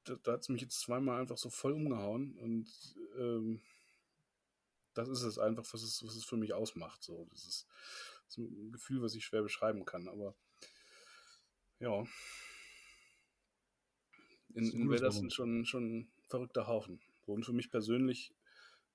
[0.03, 2.69] da, da hat es mich jetzt zweimal einfach so voll umgehauen und
[3.17, 3.61] ähm,
[4.93, 7.03] das ist es einfach, was es, was es für mich ausmacht.
[7.03, 7.27] So.
[7.31, 7.67] Das, ist,
[8.37, 10.35] ist ein Gefühl, was ich schwer beschreiben kann, aber
[11.79, 12.05] ja.
[14.53, 15.11] In, in Warum.
[15.11, 17.01] sind schon, schon ein verrückter Haufen.
[17.25, 18.33] So, Und für mich persönlich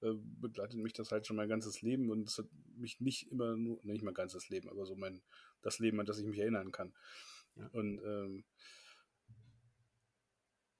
[0.00, 3.56] äh, begleitet mich das halt schon mein ganzes Leben und es hat mich nicht immer
[3.56, 5.22] nur, nicht mein ganzes Leben, aber so mein,
[5.60, 6.94] das Leben, an das ich mich erinnern kann.
[7.56, 7.66] Ja.
[7.72, 8.44] Und ähm,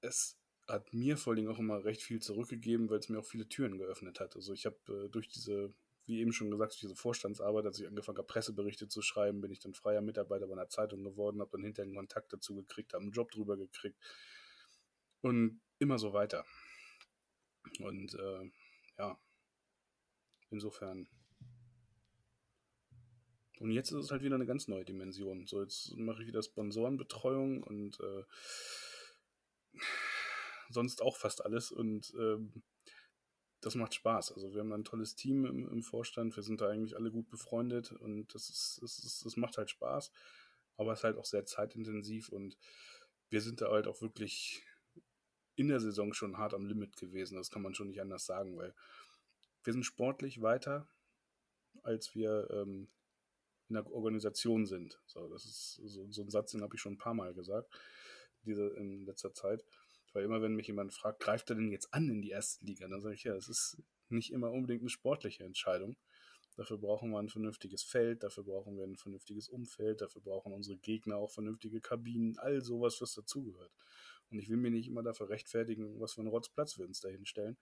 [0.01, 3.25] es hat mir vor allen Dingen auch immer recht viel zurückgegeben, weil es mir auch
[3.25, 4.35] viele Türen geöffnet hat.
[4.35, 5.73] Also ich habe äh, durch diese,
[6.05, 9.51] wie eben schon gesagt, durch diese Vorstandsarbeit, als ich angefangen habe, Presseberichte zu schreiben, bin
[9.51, 12.93] ich dann freier Mitarbeiter bei einer Zeitung geworden, habe dann hinterher einen Kontakt dazu gekriegt,
[12.93, 13.97] habe einen Job drüber gekriegt
[15.21, 16.45] und immer so weiter.
[17.79, 18.51] Und äh,
[18.97, 19.19] ja,
[20.49, 21.07] insofern.
[23.59, 25.45] Und jetzt ist es halt wieder eine ganz neue Dimension.
[25.45, 28.23] So, jetzt mache ich wieder Sponsorenbetreuung und äh,
[30.71, 31.71] sonst auch fast alles.
[31.71, 32.63] Und ähm,
[33.61, 34.33] das macht Spaß.
[34.33, 36.35] Also wir haben ein tolles Team im, im Vorstand.
[36.35, 39.69] Wir sind da eigentlich alle gut befreundet und das ist, das ist, das macht halt
[39.69, 40.11] Spaß.
[40.77, 42.57] Aber es ist halt auch sehr zeitintensiv und
[43.29, 44.63] wir sind da halt auch wirklich
[45.55, 47.37] in der Saison schon hart am Limit gewesen.
[47.37, 48.73] Das kann man schon nicht anders sagen, weil
[49.63, 50.87] wir sind sportlich weiter,
[51.83, 52.89] als wir ähm,
[53.69, 54.99] in der Organisation sind.
[55.05, 57.69] So, das ist so, so ein Satz, den habe ich schon ein paar Mal gesagt,
[58.43, 59.63] diese, in letzter Zeit.
[60.13, 62.87] Weil immer, wenn mich jemand fragt, greift er denn jetzt an in die erste Liga,
[62.87, 65.95] dann sage ich, ja, das ist nicht immer unbedingt eine sportliche Entscheidung.
[66.57, 70.77] Dafür brauchen wir ein vernünftiges Feld, dafür brauchen wir ein vernünftiges Umfeld, dafür brauchen unsere
[70.77, 73.71] Gegner auch vernünftige Kabinen, all sowas, was dazugehört.
[74.29, 77.09] Und ich will mir nicht immer dafür rechtfertigen, was für einen Rotzplatz wir uns da
[77.09, 77.57] hinstellen.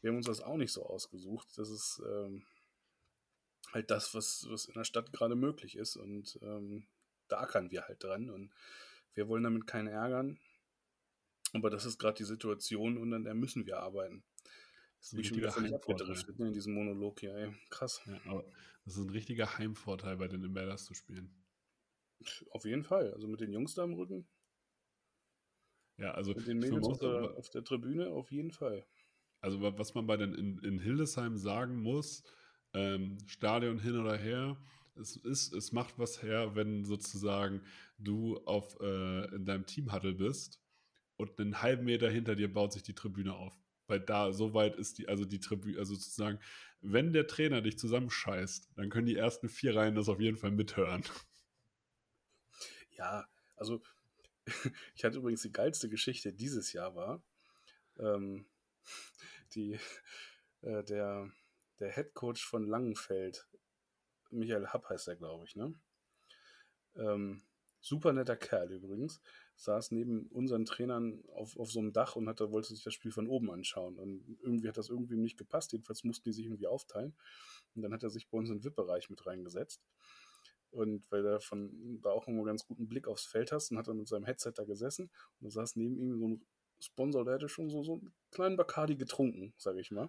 [0.00, 1.48] Wir haben uns das auch nicht so ausgesucht.
[1.56, 2.44] Das ist ähm,
[3.72, 5.96] halt das, was, was in der Stadt gerade möglich ist.
[5.96, 6.86] Und ähm,
[7.28, 8.30] da ackern wir halt dran.
[8.30, 8.52] Und
[9.14, 10.38] wir wollen damit keinen ärgern.
[11.52, 14.24] Aber das ist gerade die Situation und an der müssen wir arbeiten.
[15.00, 17.34] Das schon wieder völlig abgedriftet ne, in diesem Monolog hier.
[17.34, 17.54] Ey.
[17.70, 18.02] Krass.
[18.06, 18.44] Ja, aber
[18.84, 21.34] das ist ein richtiger Heimvorteil, bei den Invaders zu spielen.
[22.50, 23.12] Auf jeden Fall.
[23.14, 24.28] Also mit den Jungs da im Rücken,
[25.96, 28.86] Ja, also, mit den Mädels auf der, aber- auf der Tribüne, auf jeden Fall.
[29.40, 32.22] also wa- was man bei den in, in Hildesheim sagen muss,
[32.74, 34.56] ähm, Stadion hin oder her,
[34.96, 37.62] es, ist, es macht was her, wenn sozusagen
[37.98, 40.60] du auf, äh, in deinem Teamhuddle bist
[41.20, 43.54] und einen halben Meter hinter dir baut sich die Tribüne auf.
[43.86, 46.38] Weil da, so weit ist die, also die Tribüne, also sozusagen,
[46.80, 50.50] wenn der Trainer dich zusammenscheißt, dann können die ersten vier Reihen das auf jeden Fall
[50.50, 51.04] mithören.
[52.92, 53.82] Ja, also
[54.94, 57.22] ich hatte übrigens die geilste Geschichte dieses Jahr war,
[57.98, 58.46] ähm,
[59.54, 59.78] die,
[60.62, 61.30] äh, der,
[61.78, 63.46] der Head Coach von Langenfeld,
[64.30, 65.74] Michael Happ heißt er, glaube ich, ne?
[66.96, 67.42] Ähm,
[67.80, 69.20] super netter Kerl übrigens,
[69.60, 73.12] saß neben unseren Trainern auf, auf so einem Dach und hatte, wollte sich das Spiel
[73.12, 73.98] von oben anschauen.
[73.98, 77.14] Und irgendwie hat das irgendwie nicht gepasst, jedenfalls mussten die sich irgendwie aufteilen.
[77.74, 79.82] Und dann hat er sich bei uns in den VIP-Bereich mit reingesetzt.
[80.70, 83.88] Und weil er von da auch immer ganz guten Blick aufs Feld hast und hat
[83.88, 86.46] dann mit seinem Headset da gesessen und da saß neben ihm so ein
[86.80, 90.08] Sponsor, der hatte schon so, so einen kleinen Bacardi getrunken, sage ich mal,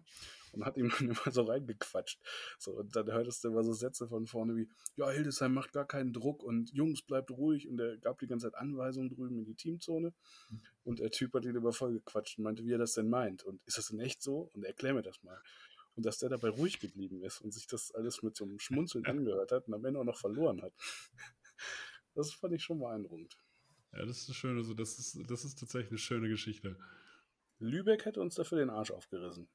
[0.54, 2.20] und hat ihm dann immer so reingequatscht.
[2.58, 5.86] So, und dann hörtest du immer so Sätze von vorne wie, ja, Hildesheim macht gar
[5.86, 7.68] keinen Druck und Jungs, bleibt ruhig.
[7.68, 10.14] Und er gab die ganze Zeit Anweisungen drüben in die Teamzone.
[10.84, 13.44] Und der Typ hat ihn immer voll gequatscht und meinte, wie er das denn meint.
[13.44, 14.50] Und ist das denn echt so?
[14.54, 15.40] Und erklär mir das mal.
[15.96, 19.06] Und dass der dabei ruhig geblieben ist und sich das alles mit so einem Schmunzeln
[19.08, 20.74] angehört hat und am Ende auch noch verloren hat.
[22.14, 23.38] Das fand ich schon beeindruckend.
[23.94, 24.58] Ja, das ist schön.
[24.58, 26.78] Also das ist, das ist tatsächlich eine schöne Geschichte.
[27.60, 29.48] Lübeck hätte uns dafür den Arsch aufgerissen.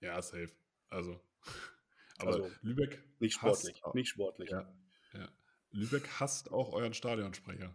[0.00, 0.50] Ja, safe.
[0.88, 1.20] Also,
[2.18, 3.82] aber Also, Lübeck Nicht sportlich.
[3.82, 4.50] hasst, Nicht sportlich.
[4.50, 4.72] Ja,
[5.14, 5.28] ja.
[5.70, 7.74] Lübeck hasst auch euren Stadionsprecher.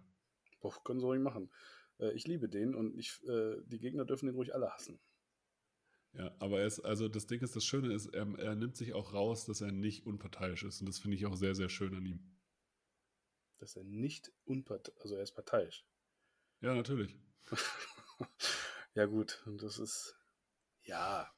[0.61, 1.51] Boah, können sie ruhig machen.
[1.99, 4.99] Äh, ich liebe den und ich, äh, die Gegner dürfen den ruhig alle hassen.
[6.13, 8.93] Ja, aber er ist, also das Ding ist, das Schöne ist, er, er nimmt sich
[8.93, 10.79] auch raus, dass er nicht unparteiisch ist.
[10.81, 12.19] Und das finde ich auch sehr, sehr schön an ihm.
[13.57, 15.85] Dass er nicht unparteiisch, also er ist parteiisch.
[16.63, 17.13] Ja, natürlich.
[18.95, 20.15] ja, gut, und das ist,
[20.83, 21.29] ja.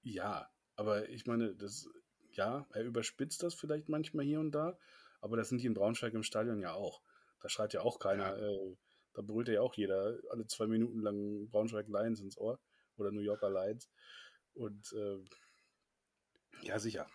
[0.00, 1.86] Ja, aber ich meine, das,
[2.30, 4.78] ja, er überspitzt das vielleicht manchmal hier und da,
[5.20, 7.02] aber das sind die in Braunschweig im Stadion ja auch.
[7.42, 8.76] Da schreit ja auch keiner, äh,
[9.12, 12.58] da brüllt ja auch jeder alle zwei Minuten lang Braunschweig Lions ins Ohr
[12.96, 13.90] oder New Yorker Lions.
[14.54, 15.18] Und äh,
[16.62, 17.06] ja, sicher.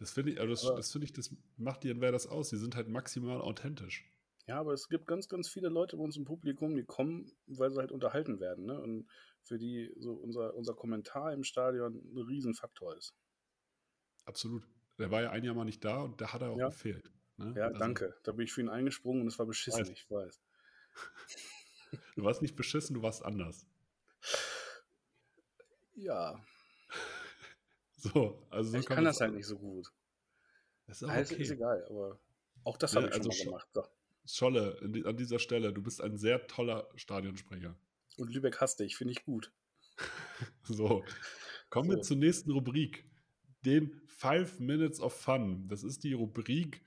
[0.00, 2.50] Das finde ich, also das, das finde ich, das macht die wer das aus.
[2.50, 4.04] Die sind halt maximal authentisch.
[4.48, 7.70] Ja, aber es gibt ganz, ganz viele Leute bei uns im Publikum, die kommen, weil
[7.70, 8.80] sie halt unterhalten werden, ne?
[8.80, 9.06] Und
[9.42, 13.14] für die so unser, unser Kommentar im Stadion ein Riesenfaktor ist.
[14.24, 14.66] Absolut.
[14.98, 16.68] Der war ja ein Jahr mal nicht da und da hat er auch Ja.
[16.70, 17.12] gefehlt.
[17.36, 17.52] Ne?
[17.56, 18.14] Ja, Also, danke.
[18.24, 19.90] Da bin ich für ihn eingesprungen und es war beschissen, Weiß.
[19.90, 20.40] ich weiß.
[22.16, 23.66] Du warst nicht beschissen, du warst anders.
[25.94, 26.42] Ja,
[27.96, 29.90] So, also so ich kann das halt nicht so gut.
[30.86, 31.42] Das ist auch Also, okay.
[31.42, 32.18] ist egal, aber
[32.64, 33.68] auch das Ja, habe ich also schon schon- mal gemacht.
[33.72, 33.97] So.
[34.28, 37.76] Scholle, an dieser Stelle, du bist ein sehr toller Stadionsprecher.
[38.16, 39.52] Und Lübeck hasste ich, finde ich gut.
[40.62, 41.04] So,
[41.70, 42.02] kommen wir So.
[42.02, 43.04] zur nächsten Rubrik.
[43.64, 45.66] Den Five Minutes of Fun.
[45.66, 46.80] Das ist die Rubrik,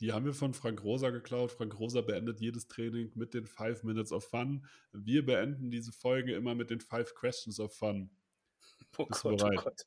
[0.00, 1.52] die haben wir von Frank Rosa geklaut.
[1.52, 4.66] Frank Rosa beendet jedes Training mit den Five Minutes of Fun.
[4.92, 8.10] Wir beenden diese Folge immer mit den Five Questions of Fun.
[8.96, 9.50] Oh Gott, oh?
[9.56, 9.86] Gott.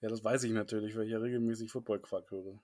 [0.00, 2.60] Ja, das weiß ich natürlich, weil ich ja regelmäßig Football-Quark höre.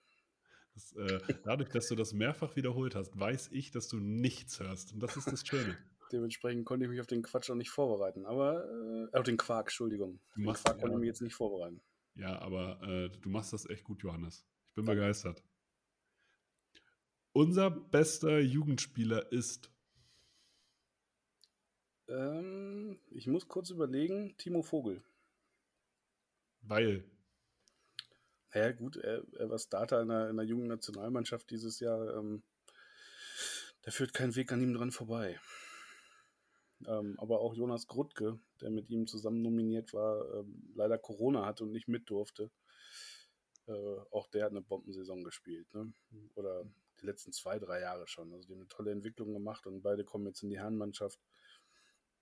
[0.74, 4.92] Das, äh, dadurch, dass du das mehrfach wiederholt hast, weiß ich, dass du nichts hörst.
[4.92, 5.78] Und das ist das Schöne.
[6.12, 8.26] Dementsprechend konnte ich mich auf den Quatsch auch nicht vorbereiten.
[8.26, 8.68] Aber,
[9.12, 10.20] äh, auf den Quark, Entschuldigung.
[10.34, 10.92] Du Den Quark konnte ja.
[10.94, 11.80] ich mich jetzt nicht vorbereiten.
[12.16, 14.46] Ja, aber äh, du machst das echt gut, Johannes.
[14.68, 15.00] Ich bin Danke.
[15.00, 15.42] begeistert.
[17.32, 19.70] Unser bester Jugendspieler ist.
[22.06, 25.02] Ähm, ich muss kurz überlegen, Timo Vogel.
[26.60, 27.04] Weil.
[28.54, 32.16] Ja, gut, er, er war Starter in der, in der jungen Nationalmannschaft dieses Jahr.
[32.16, 32.44] Ähm,
[33.82, 35.40] da führt kein Weg an ihm dran vorbei.
[36.86, 41.64] Ähm, aber auch Jonas Grutke, der mit ihm zusammen nominiert war, ähm, leider Corona hatte
[41.64, 42.50] und nicht mit durfte.
[43.66, 43.72] Äh,
[44.10, 45.72] auch der hat eine Bombensaison gespielt.
[45.74, 45.92] Ne?
[46.34, 46.64] Oder
[47.00, 48.32] die letzten zwei, drei Jahre schon.
[48.32, 51.18] Also die haben eine tolle Entwicklung gemacht und beide kommen jetzt in die Herrenmannschaft.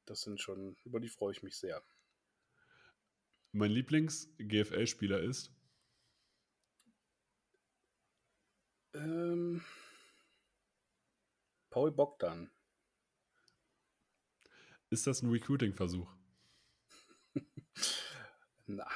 [0.06, 1.82] Das sind schon, über die freue ich mich sehr.
[3.52, 5.52] Mein Lieblings-GFL-Spieler ist.
[8.94, 9.62] Ähm,
[11.70, 12.50] Paul Bogdan.
[14.90, 16.10] Ist das ein Recruiting-Versuch?
[18.66, 18.86] Na,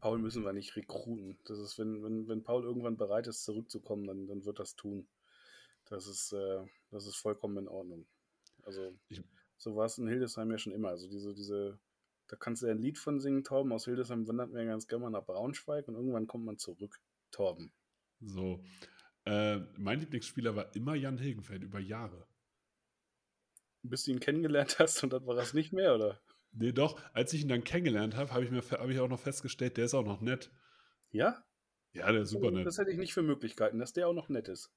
[0.00, 1.38] Paul müssen wir nicht rekruten.
[1.44, 5.08] Das ist, wenn, wenn, wenn Paul irgendwann bereit ist, zurückzukommen, dann, dann wird das tun.
[5.86, 8.06] Das ist, äh, das ist vollkommen in Ordnung.
[8.62, 9.22] Also, Ich-
[9.56, 10.88] so war es in Hildesheim ja schon immer.
[10.88, 11.78] Also diese, diese,
[12.28, 13.72] da kannst du ja ein Lied von singen, Torben.
[13.72, 16.98] Aus Hildesheim wandert man ja ganz gerne mal nach Braunschweig und irgendwann kommt man zurück.
[17.30, 17.72] Torben.
[18.20, 18.62] So.
[19.24, 22.26] Äh, mein Lieblingsspieler war immer Jan Hilgenfeld über Jahre.
[23.82, 26.20] Bis du ihn kennengelernt hast und dann war das nicht mehr, oder?
[26.52, 29.20] Nee, doch, als ich ihn dann kennengelernt habe, habe ich, mir hab ich auch noch
[29.20, 30.50] festgestellt, der ist auch noch nett.
[31.10, 31.44] Ja?
[31.92, 32.66] Ja, der ist super nett.
[32.66, 34.72] Das hätte ich nicht für Möglichkeiten, dass der auch noch nett ist.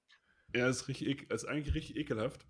[0.51, 2.45] Er ist richtig, ist eigentlich richtig ekelhaft.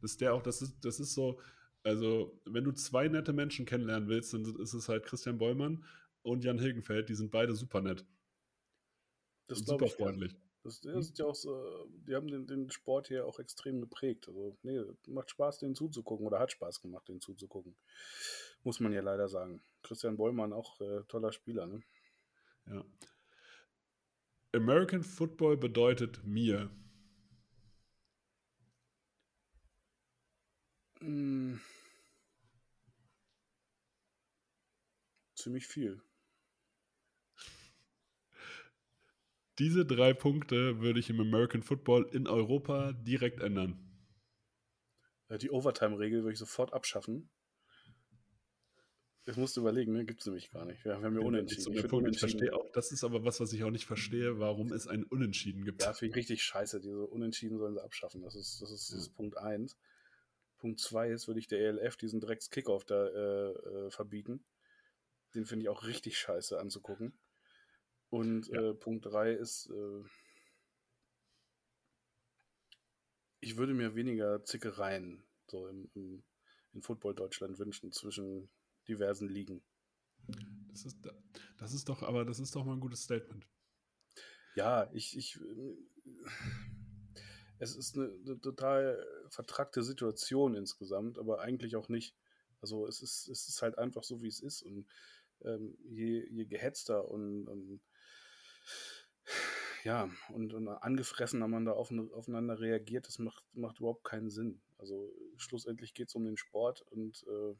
[0.00, 1.40] Das ist der auch, das ist, das ist so,
[1.84, 5.84] also, wenn du zwei nette Menschen kennenlernen willst, dann ist es halt Christian Bollmann
[6.22, 8.06] und Jan Hilgenfeld, die sind beide super nett.
[9.48, 9.96] Das und super ich.
[9.96, 10.34] gern.
[10.62, 14.28] Das, das ist ja auch so, die haben den, den Sport hier auch extrem geprägt.
[14.28, 17.74] Also, nee, macht Spaß, den zuzugucken oder hat Spaß gemacht, den zuzugucken.
[18.62, 19.60] Muss man ja leider sagen.
[19.82, 21.82] Christian Bollmann auch äh, toller Spieler, ne?
[22.66, 22.84] Ja.
[24.52, 26.70] American Football bedeutet mir.
[31.00, 31.56] Mm.
[35.34, 36.00] Ziemlich viel.
[39.62, 43.78] Diese drei Punkte würde ich im American Football in Europa direkt ändern.
[45.28, 47.30] Äh, Die Overtime-Regel würde ich sofort abschaffen.
[49.24, 50.04] Das musst du überlegen, ne?
[50.04, 50.84] Gibt es nämlich gar nicht.
[50.84, 51.62] Wir haben ja unentschieden.
[51.62, 51.84] so Ich Punkt.
[51.86, 54.88] Ich unentschieden- verstehe auch, das ist aber was, was ich auch nicht verstehe, warum es
[54.88, 55.80] ein Unentschieden gibt.
[55.82, 56.80] Ja, finde ich richtig scheiße.
[56.80, 58.22] Diese Unentschieden sollen sie abschaffen.
[58.22, 59.76] Das ist, das ist, das ist Punkt 1.
[60.58, 64.44] Punkt 2 ist, würde ich der ELF diesen Drecks-Kickoff da äh, äh, verbieten.
[65.36, 67.16] Den finde ich auch richtig scheiße anzugucken.
[68.12, 68.60] Und Ja.
[68.60, 70.04] äh, Punkt 3 ist, äh,
[73.40, 76.22] ich würde mir weniger Zickereien so im, im,
[76.74, 78.50] in Football Deutschland wünschen zwischen
[78.86, 79.62] diversen Ligen.
[80.68, 80.98] Das ist,
[81.56, 83.46] das ist doch, aber das ist doch mal ein gutes Statement.
[84.56, 85.76] Ja, ich, ich, äh,
[87.60, 92.14] es ist eine, eine total vertrackte Situation insgesamt, aber eigentlich auch nicht.
[92.60, 94.60] Also es ist, es ist halt einfach so, wie es ist.
[94.60, 94.86] Und
[95.44, 97.80] ähm, je, je gehetzter und, und
[99.84, 104.60] ja, und, und angefressener man da auf, aufeinander reagiert, das macht, macht überhaupt keinen Sinn.
[104.78, 107.54] Also schlussendlich geht es um den Sport und äh,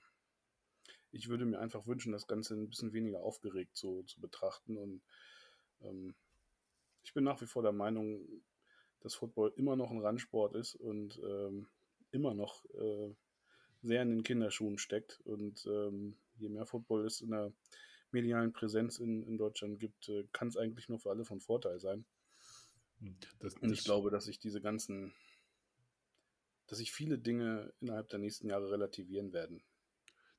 [1.12, 4.78] ich würde mir einfach wünschen, das Ganze ein bisschen weniger aufgeregt zu, zu betrachten.
[4.78, 5.02] Und
[5.82, 6.14] ähm,
[7.04, 8.26] ich bin nach wie vor der Meinung,
[9.00, 11.68] dass Football immer noch ein Randsport ist und ähm,
[12.12, 13.14] immer noch äh,
[13.82, 15.20] sehr in den Kinderschuhen steckt.
[15.24, 17.52] Und ähm, je mehr Football es in der
[18.12, 21.80] medialen Präsenz in, in Deutschland gibt, äh, kann es eigentlich nur für alle von Vorteil
[21.80, 22.04] sein.
[23.40, 25.12] Das, Und ich das- glaube, dass sich diese ganzen,
[26.66, 29.62] dass sich viele Dinge innerhalb der nächsten Jahre relativieren werden.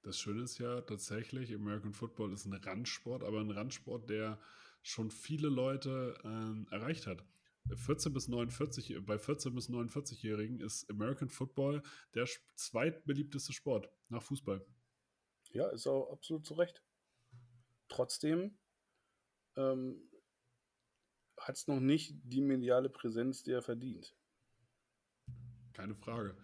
[0.01, 4.39] Das Schöne ist ja tatsächlich, American Football ist ein Randsport, aber ein Randsport, der
[4.81, 7.23] schon viele Leute ähm, erreicht hat.
[7.73, 11.81] 14 bis 49, bei 14 bis 49-Jährigen ist American Football
[12.13, 14.65] der zweitbeliebteste Sport nach Fußball.
[15.51, 16.83] Ja, ist auch absolut zu Recht.
[17.87, 18.57] Trotzdem
[19.55, 20.09] ähm,
[21.37, 24.15] hat es noch nicht die mediale Präsenz, die er verdient.
[25.73, 26.37] Keine Frage.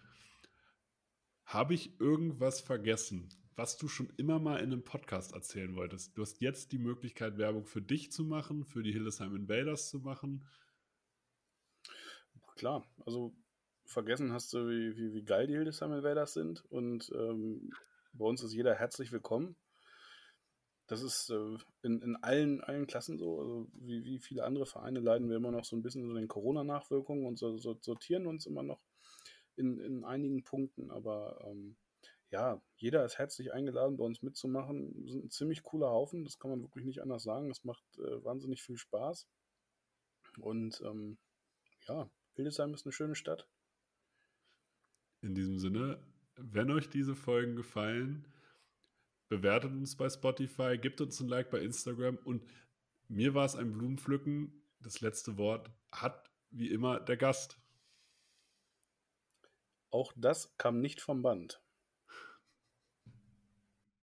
[1.44, 6.16] Habe ich irgendwas vergessen, was du schon immer mal in einem Podcast erzählen wolltest?
[6.16, 9.98] Du hast jetzt die Möglichkeit, Werbung für dich zu machen, für die Hildesheim Invaders zu
[9.98, 10.46] machen.
[12.56, 13.34] Klar, also
[13.84, 16.64] vergessen hast du, wie, wie, wie geil die Hildesheim Invaders sind.
[16.70, 17.72] Und ähm,
[18.12, 19.56] bei uns ist jeder herzlich willkommen.
[20.90, 23.38] Das ist äh, in, in allen, allen Klassen so.
[23.38, 26.26] Also wie, wie viele andere Vereine leiden wir immer noch so ein bisschen unter den
[26.26, 28.80] Corona-Nachwirkungen und so, so, sortieren uns immer noch
[29.54, 30.90] in, in einigen Punkten.
[30.90, 31.76] Aber ähm,
[32.32, 34.92] ja, jeder ist herzlich eingeladen, bei uns mitzumachen.
[35.04, 37.52] Wir sind ein ziemlich cooler Haufen, das kann man wirklich nicht anders sagen.
[37.52, 39.28] Es macht äh, wahnsinnig viel Spaß.
[40.40, 41.18] Und ähm,
[41.86, 43.46] ja, Hildesheim ist eine schöne Stadt.
[45.22, 46.02] In diesem Sinne,
[46.34, 48.26] wenn euch diese Folgen gefallen,
[49.30, 52.44] bewertet uns bei Spotify, gebt uns ein Like bei Instagram und
[53.08, 54.66] mir war es ein Blumenpflücken.
[54.80, 57.58] Das letzte Wort hat wie immer der Gast.
[59.90, 61.62] Auch das kam nicht vom Band.